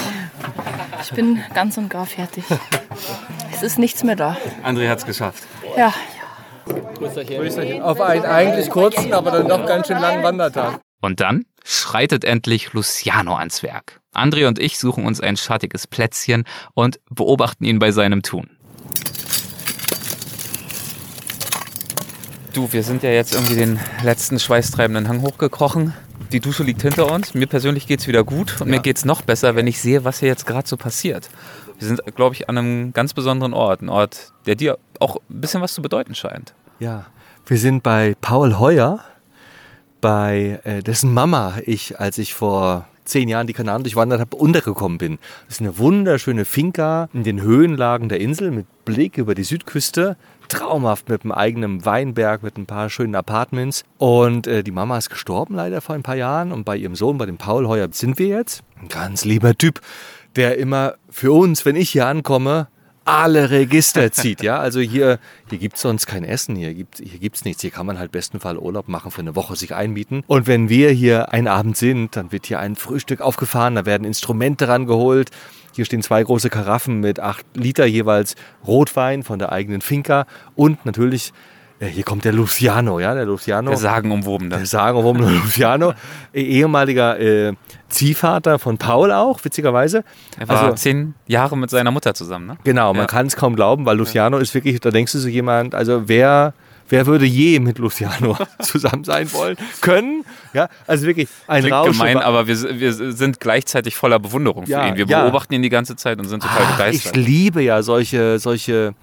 [1.02, 2.44] Ich bin ganz und gar fertig.
[3.54, 4.38] Es ist nichts mehr da.
[4.64, 5.44] André hat's geschafft.
[5.78, 5.94] Ja,
[7.82, 10.80] Auf einen eigentlich kurzen, aber dann doch ganz schön langen Wandertag.
[11.04, 14.00] Und dann schreitet endlich Luciano ans Werk.
[14.14, 16.46] André und ich suchen uns ein schattiges Plätzchen
[16.76, 18.50] und beobachten ihn bei seinem Tun.
[22.54, 25.94] Du, wir sind ja jetzt irgendwie den letzten schweißtreibenden Hang hochgekrochen.
[26.32, 27.34] Die Dusche liegt hinter uns.
[27.34, 30.30] Mir persönlich geht's wieder gut und mir geht's noch besser, wenn ich sehe, was hier
[30.30, 31.30] jetzt gerade so passiert.
[31.80, 33.82] Wir sind, glaube ich, an einem ganz besonderen Ort.
[33.82, 36.54] Ein Ort, der dir auch ein bisschen was zu bedeuten scheint.
[36.80, 37.08] Ja.
[37.46, 39.04] Wir sind bei Paul Heuer,
[40.04, 44.98] bei äh, dessen Mama ich, als ich vor zehn Jahren die Kanaren durchwandert habe, untergekommen
[44.98, 45.18] bin.
[45.48, 50.18] Das ist eine wunderschöne Finca in den Höhenlagen der Insel mit Blick über die Südküste.
[50.50, 53.86] Traumhaft mit einem eigenen Weinberg, mit ein paar schönen Apartments.
[53.98, 56.52] Und äh, die Mama ist gestorben leider vor ein paar Jahren.
[56.52, 58.62] Und bei ihrem Sohn, bei dem Paul Heuer, sind wir jetzt.
[58.82, 59.80] Ein ganz lieber Typ,
[60.36, 62.68] der immer für uns, wenn ich hier ankomme,
[63.06, 64.60] alle Register zieht, ja.
[64.60, 67.62] Also hier, hier gibt's sonst kein Essen, hier gibt hier gibt's nichts.
[67.62, 70.24] Hier kann man halt besten Fall Urlaub machen, für eine Woche sich einmieten.
[70.28, 74.06] Und wenn wir hier einen Abend sind, dann wird hier ein Frühstück aufgefahren, da werden
[74.06, 75.32] Instrumente rangeholt.
[75.76, 78.36] Hier stehen zwei große Karaffen mit acht Liter jeweils
[78.66, 81.34] Rotwein von der eigenen Finca und natürlich
[81.88, 83.70] hier kommt der Luciano, ja, der Luciano.
[83.70, 84.50] Der sagenumwobene.
[84.58, 85.94] Der sagenumwobene Luciano,
[86.34, 87.54] eh- ehemaliger äh,
[87.90, 90.04] Ziehvater von Paul auch, witzigerweise.
[90.40, 92.58] Er war Also- zehn Jahre mit seiner Mutter zusammen, ne?
[92.64, 93.08] Genau, man Ja.
[93.08, 96.54] kann es kaum glauben, weil Luciano ist wirklich, da denkst du so jemand, also wer,
[96.90, 100.26] wer würde je mit Luciano zusammen sein wollen, können?
[100.54, 101.92] Ja, also wirklich ein Klingt Rausch.
[101.98, 104.98] gemein, aber wir, wir sind gleichzeitig voller Bewunderung für Ja, ihn.
[104.98, 105.22] Wir ja.
[105.24, 107.16] beobachten ihn die ganze Zeit und sind total Ach, begeistert.
[107.18, 108.94] ich liebe ja solche, solche.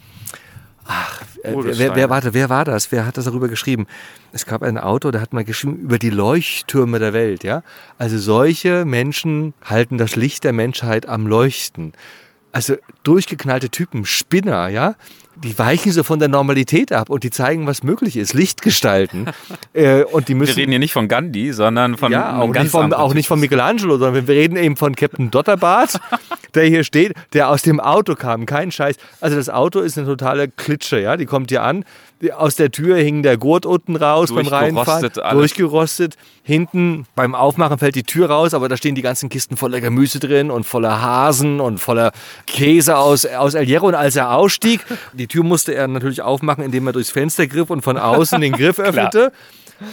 [0.93, 2.91] Ach, äh, wer, wer, warte, wer war das?
[2.91, 3.86] Wer hat das darüber geschrieben?
[4.32, 7.62] Es gab ein Autor, der hat mal geschrieben über die Leuchttürme der Welt, ja.
[7.97, 11.93] Also solche Menschen halten das Licht der Menschheit am Leuchten.
[12.51, 12.74] Also
[13.05, 14.97] durchgeknallte Typen, Spinner, ja.
[15.43, 18.34] Die weichen so von der Normalität ab und die zeigen, was möglich ist.
[18.34, 19.26] Lichtgestalten.
[19.72, 22.70] äh, und die müssen wir reden hier nicht von Gandhi, sondern von ja, auch nicht,
[22.70, 25.99] von, auch nicht von Michelangelo, sondern wir reden eben von Captain Dotterbart,
[26.55, 28.47] der hier steht, der aus dem Auto kam.
[28.47, 28.97] Kein Scheiß.
[29.20, 31.16] Also das Auto ist eine totale Klitsche, ja.
[31.16, 31.84] Die kommt hier an.
[32.36, 34.74] Aus der Tür hing der Gurt unten raus beim Reinfahren.
[34.74, 35.38] Durchgerostet alles.
[35.38, 36.16] Durchgerostet.
[36.43, 40.18] Hinten beim Aufmachen fällt die Tür raus, aber da stehen die ganzen Kisten voller Gemüse
[40.18, 42.12] drin und voller Hasen und voller
[42.47, 43.86] Käse aus, aus El Hierro.
[43.86, 44.84] Und als er ausstieg,
[45.14, 48.52] die Tür musste er natürlich aufmachen, indem er durchs Fenster griff und von außen den
[48.52, 49.32] Griff öffnete.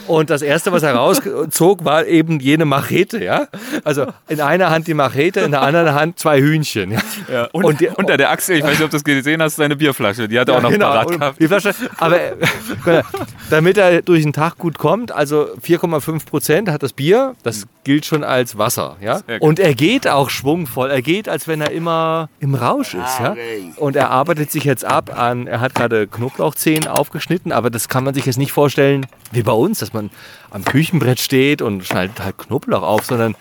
[0.07, 3.47] Und das erste, was er rauszog, war eben jene Machete, ja.
[3.83, 6.91] Also in einer Hand die Machete, in der anderen Hand zwei Hühnchen.
[6.91, 6.99] Ja.
[7.31, 9.55] Ja, und, Und die- unter der Achsel, ich weiß nicht, ob du das gesehen hast,
[9.57, 10.27] seine Bierflasche.
[10.27, 10.85] Die hat er Ja, auch noch genau.
[10.87, 11.39] parat gehabt.
[11.41, 13.03] Die Flasche, aber äh,
[13.49, 18.05] damit er durch den Tag gut kommt, also 4,5 Prozent hat das Bier, das gilt
[18.05, 19.21] schon als Wasser, ja.
[19.39, 20.89] Und er geht auch schwungvoll.
[20.89, 23.35] Er geht, als wenn er immer im Rausch ist, ja.
[23.77, 28.03] Und er arbeitet sich jetzt ab an, er hat gerade Knoblauchzehen aufgeschnitten, aber das kann
[28.03, 30.09] man sich jetzt nicht vorstellen wie bei uns, dass man
[30.49, 33.35] am Küchenbrett steht und schneidet halt Knoblauch auf, sondern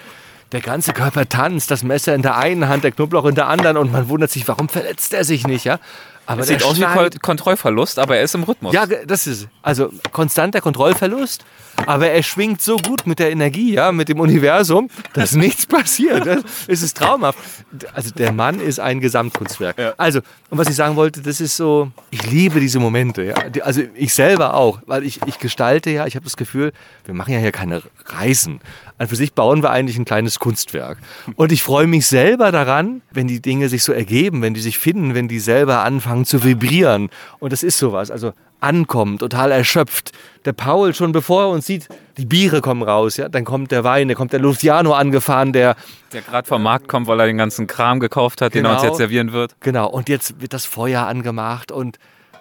[0.53, 3.77] der ganze Körper tanzt, das Messer in der einen Hand, der Knoblauch in der anderen
[3.77, 5.79] und man wundert sich, warum verletzt er sich nicht, ja?
[6.27, 8.75] Aber der sieht aus wie Kon Kontrollverlust, aber er ist im Rhythmus.
[8.75, 11.45] ja, das ist also konstanter Kontrollverlust,
[11.87, 16.27] aber er schwingt so gut mit der Energie, ja, mit dem Universum, dass nichts passiert.
[16.27, 17.39] Das- Es ist traumhaft.
[17.95, 19.95] Also der Mann ist ein Gesamtkunstwerk.
[19.99, 20.21] Also,
[20.51, 23.35] und was ich sagen wollte, das ist so, ich liebe diese Momente, ja.
[23.63, 26.73] Also ich selber auch, weil ich, ich gestalte ja, ich habe das Gefühl,
[27.05, 28.61] wir machen ja hier keine Reisen.
[28.99, 30.99] An für sich bauen wir eigentlich ein kleines Kunstwerk.
[31.37, 34.79] Und ich freue mich selber daran, wenn die Dinge sich so ergeben, wenn die sich
[34.79, 37.11] finden, wenn die selber anfangen zu vibrieren.
[37.39, 38.11] Und das ist sowas.
[38.11, 40.13] Also ankommen, total erschöpft.
[40.47, 43.29] Der Paul, schon bevor er uns sieht, die Biere kommen raus, ja.
[43.29, 45.77] Dann kommt der Wein, dann kommt der Luciano angefahren, der
[46.13, 48.81] Der gerade vom Markt kommt, weil er den ganzen Kram gekauft hat, den er uns
[48.81, 48.93] Genau.
[48.93, 49.55] jetzt servieren wird.
[49.61, 51.99] Genau, und jetzt wird das Feuer angemacht und,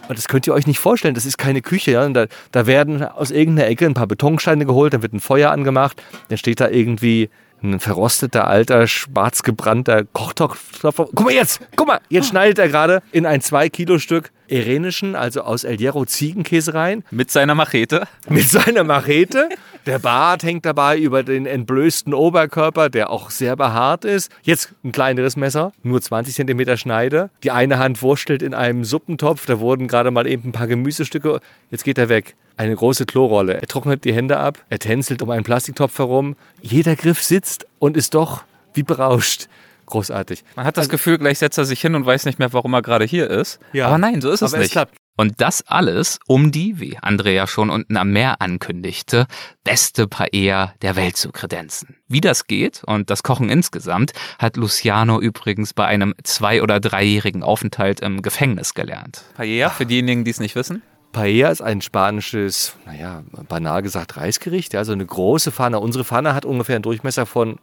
[0.08, 1.92] und das könnt ihr euch nicht vorstellen, das ist keine Küche.
[1.92, 2.08] Ja?
[2.10, 6.02] Da, da werden aus irgendeiner Ecke ein paar Betonsteine geholt, dann wird ein Feuer angemacht,
[6.30, 7.30] dann steht da irgendwie
[7.74, 10.60] ein verrosteter, alter, schwarz gebrannter Kochtopf.
[10.82, 15.64] Guck mal jetzt, guck mal, jetzt schneidet er gerade in ein 2-Kilo-Stück Irenischen, also aus
[15.64, 17.04] El Hierro Ziegenkäse rein.
[17.12, 18.08] Mit seiner Machete.
[18.30, 19.50] Mit seiner Machete.
[19.86, 24.32] Der Bart hängt dabei über den entblößten Oberkörper, der auch sehr behaart ist.
[24.44, 27.30] Jetzt ein kleineres Messer, nur 20 cm Schneide.
[27.44, 31.40] Die eine Hand wurstelt in einem Suppentopf, da wurden gerade mal eben ein paar Gemüsestücke.
[31.72, 32.36] Jetzt geht er weg.
[32.58, 33.56] Eine große Klorolle.
[33.60, 36.36] Er trocknet die Hände ab, er tänzelt um einen Plastiktopf herum.
[36.62, 38.44] Jeder Griff sitzt und ist doch
[38.74, 39.48] wie berauscht.
[39.88, 40.44] Großartig.
[40.56, 42.82] Man hat das Gefühl, gleich setzt er sich hin und weiß nicht mehr, warum er
[42.82, 43.60] gerade hier ist.
[43.72, 43.88] Ja.
[43.88, 44.72] Aber nein, so ist es Aber es nicht.
[44.72, 44.96] klappt.
[45.18, 49.28] Und das alles um die, wie Andrea schon unten am Meer ankündigte,
[49.64, 51.96] beste Paella der Welt zu kredenzen.
[52.08, 57.44] Wie das geht und das Kochen insgesamt hat Luciano übrigens bei einem zwei- oder dreijährigen
[57.44, 59.24] Aufenthalt im Gefängnis gelernt.
[59.36, 60.82] Paella, für diejenigen, die es nicht wissen?
[61.16, 64.74] Paella ist ein spanisches, naja, banal gesagt Reisgericht.
[64.74, 65.80] Ja, so eine große Pfanne.
[65.80, 67.58] Unsere Pfanne hat ungefähr einen Durchmesser von,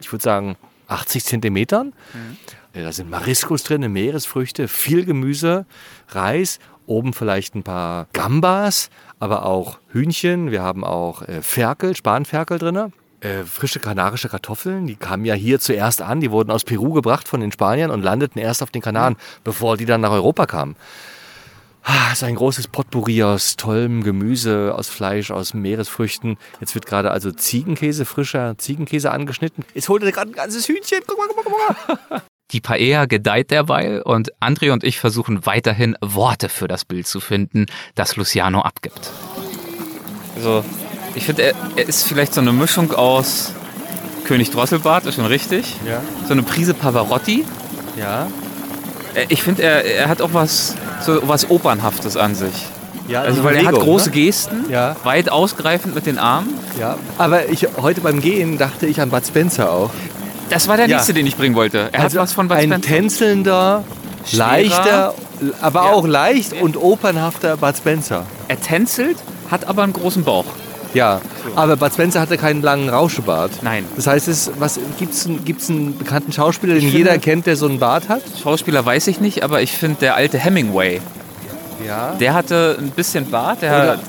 [0.00, 0.56] ich würde sagen,
[0.88, 1.92] 80 Zentimetern.
[2.72, 5.66] Äh, Da sind Mariscos drin, Meeresfrüchte, viel Gemüse,
[6.08, 8.88] Reis, oben vielleicht ein paar Gambas,
[9.18, 10.50] aber auch Hühnchen.
[10.50, 12.90] Wir haben auch äh, Ferkel, Spanferkel drin.
[13.20, 16.20] Äh, frische kanarische Kartoffeln, die kamen ja hier zuerst an.
[16.20, 19.76] Die wurden aus Peru gebracht von den Spaniern und landeten erst auf den Kanaren, bevor
[19.76, 20.76] die dann nach Europa kamen.
[21.86, 26.38] Ah, Es ist ein großes Potpourri aus tollem Gemüse, aus Fleisch, aus Meeresfrüchten.
[26.60, 29.64] Jetzt wird gerade also Ziegenkäse, frischer Ziegenkäse angeschnitten.
[29.74, 31.00] Jetzt holt er gerade ein ganzes Hühnchen.
[31.06, 32.22] Guck mal, guck mal, guck mal.
[32.52, 37.18] Die Paella gedeiht derweil und André und ich versuchen weiterhin Worte für das Bild zu
[37.20, 39.10] finden, das Luciano abgibt.
[40.36, 40.64] Also,
[41.14, 43.52] ich finde, er, er ist vielleicht so eine Mischung aus
[44.24, 45.74] König Drosselbart, ist schon richtig.
[45.86, 46.00] Ja.
[46.26, 47.44] So eine Prise Pavarotti.
[47.98, 48.28] Ja.
[49.14, 52.52] Äh, Ich finde, er, er hat auch was, so was Opernhaftes an sich.
[53.08, 54.14] Ja, also, weil er hat Bewegung, große ne?
[54.14, 54.96] Gesten, Ja.
[55.04, 56.48] weit ausgreifend mit den Armen.
[56.80, 59.90] Ja, aber ich, heute beim Gehen dachte ich an Bud Spencer auch.
[60.48, 60.96] Das war der Ja.
[60.96, 61.90] nächste, den ich bringen wollte.
[61.92, 62.88] Er Also hat was von Bud ein Spencer.
[62.88, 63.84] tänzelnder,
[64.26, 64.46] Schwerer.
[64.48, 65.14] leichter,
[65.60, 68.24] aber auch leicht und opernhafter Bud Spencer.
[68.48, 69.18] Er tänzelt,
[69.50, 70.46] hat aber einen großen Bauch.
[70.94, 71.20] Ja,
[71.56, 73.50] aber Bud Spencer hatte keinen langen Rauschebart.
[73.62, 73.84] Nein.
[73.96, 77.46] Das heißt, es, was, gibt's, einen- gibt's einen bekannten Schauspieler, den Ich jeder finde- kennt,
[77.46, 78.22] der so einen Bart hat?
[78.42, 81.00] Schauspieler weiß ich nicht, aber ich finde der alte Hemingway,
[81.86, 82.14] Ja.
[82.20, 83.60] der hatte ein bisschen Bart.
[83.62, 84.00] Der Oder- hat,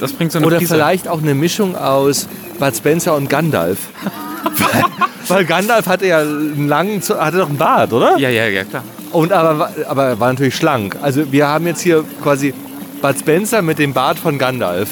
[0.00, 0.74] das bringt so eine Oder Prise.
[0.74, 2.28] vielleicht auch eine Mischung aus
[2.58, 3.78] Bud Spencer und Gandalf.
[4.58, 4.84] weil,
[5.28, 8.18] weil Gandalf hatte ja einen langen, hatte doch einen Bart, oder?
[8.18, 8.84] Ja, ja, ja, klar.
[9.12, 10.96] Und aber, aber war natürlich schlank.
[11.00, 12.52] Also wir haben jetzt hier quasi
[13.04, 14.88] Bud Spencer mit dem Bart von Gandalf.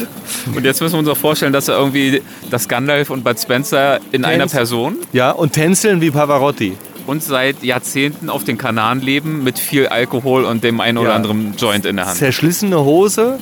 [0.54, 4.00] Und jetzt müssen wir uns auch vorstellen, dass er irgendwie das Gandalf und Bud Spencer
[4.10, 6.76] in einer Person Ja, und tänzeln wie Pavarotti.
[7.06, 11.16] und seit Jahrzehnten auf den Kanaren leben mit viel Alkohol und dem einen oder Ja.
[11.16, 12.18] anderen Joint in der Hand.
[12.18, 13.38] Zerschlissene Hose,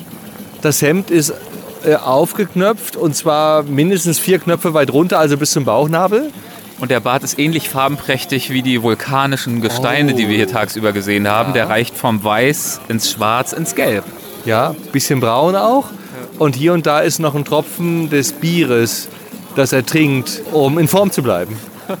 [0.61, 1.33] das Hemd ist
[1.85, 6.29] äh, aufgeknöpft und zwar mindestens vier Knöpfe weit runter, also bis zum Bauchnabel.
[6.79, 10.15] Und der Bart ist ähnlich farbenprächtig wie die vulkanischen Gesteine, Oh.
[10.15, 11.51] die wir hier tagsüber gesehen haben.
[11.51, 14.05] Der reicht vom Weiß ins Schwarz ins Gelb.
[14.45, 15.85] Ja, bisschen braun auch.
[16.39, 19.07] Und hier und da ist noch ein Tropfen des Bieres,
[19.55, 21.57] das er trinkt, um in Form zu bleiben.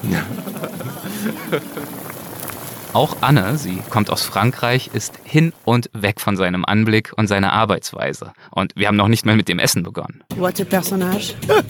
[2.93, 7.53] Auch Anne, sie kommt aus Frankreich, ist hin und weg von seinem Anblick und seiner
[7.53, 8.33] Arbeitsweise.
[8.49, 10.21] Und wir haben noch nicht mal mit dem Essen begonnen.
[10.35, 11.33] What a personage.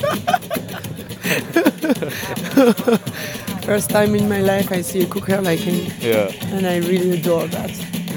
[3.65, 5.91] First time in my life I see a cooker like him.
[6.01, 6.28] Ja.
[6.55, 7.69] And I really adore that.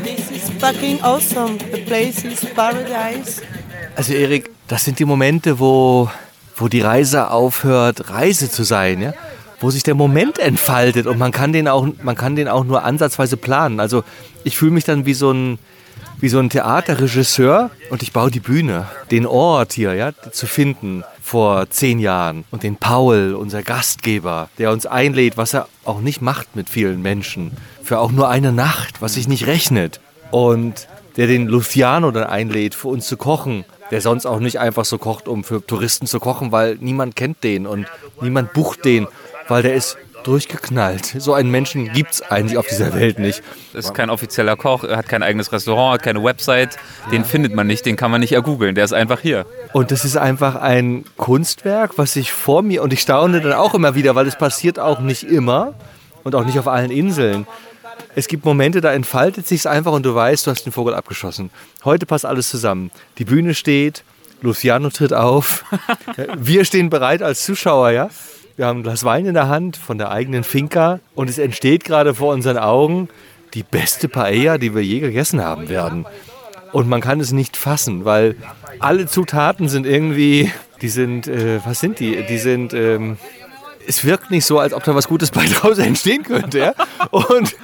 [0.05, 1.57] This is fucking awesome.
[1.73, 3.41] The place is paradise.
[3.97, 6.11] Also Erik, das sind die Momente, wo,
[6.57, 9.15] wo die Reise aufhört, Reise zu sein, ja?
[9.61, 12.85] wo sich der Moment entfaltet und man kann den auch, man kann den auch nur
[12.85, 13.81] ansatzweise planen.
[13.81, 14.05] Also
[14.45, 15.59] ich fühle mich dann wie so ein,
[16.25, 21.05] wie so ein Theaterregisseur und ich baue die Bühne, den Ort hier ja, zu finden
[21.21, 26.23] vor zehn Jahren und den Paul, unser Gastgeber, der uns einlädt, was er auch nicht
[26.23, 27.53] macht mit vielen Menschen,
[27.83, 30.01] für auch nur eine Nacht, was sich nicht rechnet.
[30.31, 34.87] Und der den Luciano dann einlädt, für uns zu kochen, der sonst auch nicht einfach
[34.87, 37.87] so kocht, um für Touristen zu kochen, weil niemand kennt den und
[38.23, 39.09] niemand bucht den,
[39.49, 41.15] weil der ist durchgeknallt.
[41.19, 43.43] So einen Menschen gibt es eigentlich auf dieser Welt nicht.
[43.73, 46.77] Ist kein offizieller Koch, er hat kein eigenes Restaurant, hat keine Website.
[47.13, 48.75] Den findet man nicht, den kann man nicht ergoogeln.
[48.75, 49.47] Der ist einfach hier.
[49.73, 53.75] Und das ist einfach ein Kunstwerk, was ich vor mir, und ich staune dann auch
[53.75, 55.75] immer wieder, weil es passiert auch nicht immer
[56.25, 57.47] und auch nicht auf allen Inseln.
[58.17, 61.51] Es gibt Momente, da entfaltet sich einfach und du weißt, du hast den Vogel abgeschossen.
[61.85, 62.91] Heute passt alles zusammen.
[63.19, 64.05] Die Bühne steht,
[64.41, 65.65] Luciano tritt auf,
[66.37, 68.11] wir stehen bereit als Zuschauer, ja.
[68.57, 71.83] Wir haben ein Glas Wein in der Hand von der eigenen Finca und es entsteht
[71.85, 73.09] gerade vor unseren Augen
[73.53, 76.07] die beste Paella, die wir je gegessen haben werden.
[76.73, 78.37] Und man kann es nicht fassen, weil
[78.79, 80.53] alle Zutaten sind irgendwie,
[80.83, 82.25] die sind, äh, was sind die?
[82.29, 83.17] Die sind ähm,
[83.87, 86.75] es wirkt nicht so, als ob da was Gutes bei draußen entstehen könnte, ja.
[87.11, 87.57] Und,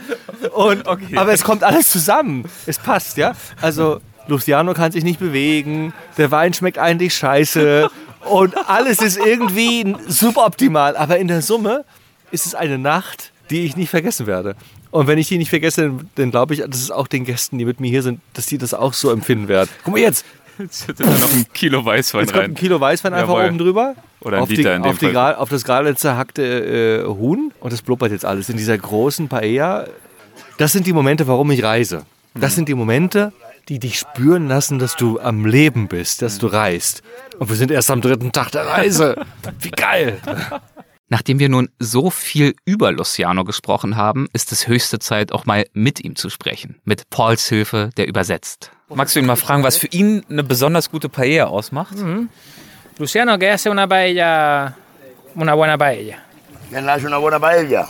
[0.52, 2.44] und aber es kommt alles zusammen.
[2.66, 3.34] Es passt, ja.
[3.60, 7.90] Also Luciano kann sich nicht bewegen, der Wein schmeckt eigentlich scheiße
[8.28, 10.96] und alles ist irgendwie suboptimal.
[10.96, 11.84] Aber in der Summe
[12.30, 14.54] ist es eine Nacht, die ich nicht vergessen werde.
[14.90, 17.58] Und wenn ich die nicht vergesse, dann, dann glaube ich, dass es auch den Gästen,
[17.58, 19.68] die mit mir hier sind, dass die das auch so empfinden werden.
[19.84, 20.24] Guck mal jetzt.
[20.58, 22.50] Jetzt wird da noch ein Kilo Weißwein Jetzt kommt rein.
[22.50, 23.48] ein Kilo Weißwein einfach Jawohl.
[23.48, 23.94] oben drüber.
[24.20, 25.10] Oder ein auf, Liter die, in dem auf, Fall.
[25.10, 27.50] gra- auf das gerade zerhackte äh, Huhn.
[27.60, 29.86] Und das blubbert jetzt alles in dieser großen Paella.
[30.58, 32.04] Das sind die Momente, warum ich reise.
[32.34, 33.32] Das sind die Momente,
[33.70, 37.02] die dich spüren lassen, dass du am Leben bist, dass du reist.
[37.40, 39.16] Und wir sind erst am dritten Tag der Reise.
[39.60, 40.20] Wie geil.
[41.08, 45.64] Nachdem wir nun so viel über Luciano gesprochen haben, ist es höchste Zeit, auch mal
[45.72, 46.78] mit ihm zu sprechen.
[46.84, 48.70] Mit Pauls Hilfe, der übersetzt.
[48.90, 51.96] Magst du ihn mal fragen, was für ihn eine besonders gute Paella ausmacht?
[51.96, 52.28] Mhm.
[52.98, 54.76] Luciano, ¿qué hace una paella,
[55.34, 56.18] una buena paella?
[56.68, 57.88] ¿Quién hace una buena paella?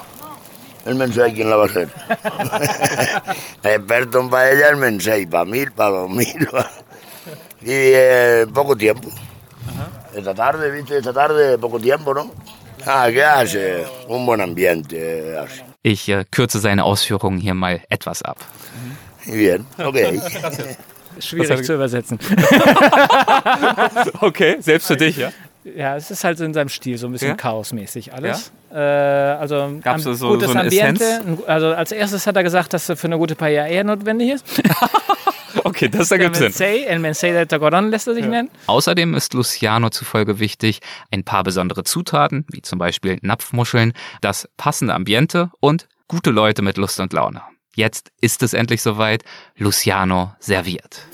[0.87, 1.89] El Mensei, ¿quién la va a hacer?
[3.65, 6.49] Experto en paella, el Mensei, para mil, para dos mil.
[7.63, 9.11] Y eh, poco tiempo.
[10.15, 12.31] Esta tarde, viste, esta tarde, poco tiempo, ¿no?
[12.87, 13.85] Ah, ¿qué hace?
[14.09, 15.63] Un buen ambiente hace.
[15.83, 18.39] Ich äh, kürze seine Ausführungen hier mal etwas ab.
[19.27, 19.97] Bien, ok.
[21.21, 22.19] Schwierig zu übersetzen.
[24.21, 25.31] okay, selbst für dich, ja?
[25.65, 27.35] Ja, es ist halt in seinem Stil so ein bisschen Ja?
[27.37, 28.51] chaosmäßig alles.
[28.73, 31.05] Äh, also Gab's am- so- gutes so Ambiente.
[31.05, 31.41] Essenz?
[31.47, 34.45] Also als erstes hat er gesagt, dass für eine gute Paella eher notwendig ist.
[35.65, 36.45] Okay, das ergibt Sinn.
[36.45, 38.51] Mensei, El Mensei del Tacorón lässt er sich nennen.
[38.67, 40.81] Außerdem ist Luciano zufolge wichtig,
[41.11, 46.77] ein paar besondere Zutaten, wie zum Beispiel Napfmuscheln, das passende Ambiente und gute Leute mit
[46.77, 47.43] Lust und Laune.
[47.75, 49.23] Jetzt ist es endlich soweit.
[49.57, 51.07] Luciano serviert.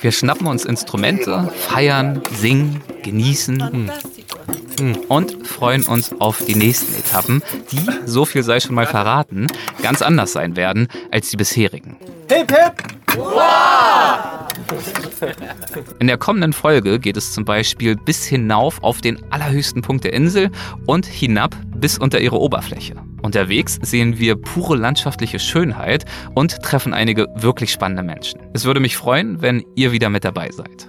[0.00, 3.90] Wir schnappen uns Instrumente, feiern, singen, genießen
[5.08, 9.46] und freuen uns auf die nächsten Etappen, die, so viel sei schon mal verraten,
[9.82, 11.96] ganz anders sein werden als die bisherigen.
[12.28, 13.02] Hip, hip!
[15.98, 20.14] In der kommenden Folge geht es zum Beispiel bis hinauf auf den allerhöchsten Punkt der
[20.14, 20.50] Insel
[20.86, 22.94] und hinab bis unter ihre Oberfläche.
[23.22, 28.40] Unterwegs sehen wir pure landschaftliche Schönheit und treffen einige wirklich spannende Menschen.
[28.54, 30.88] Es würde mich freuen, wenn ihr wieder mit dabei seid.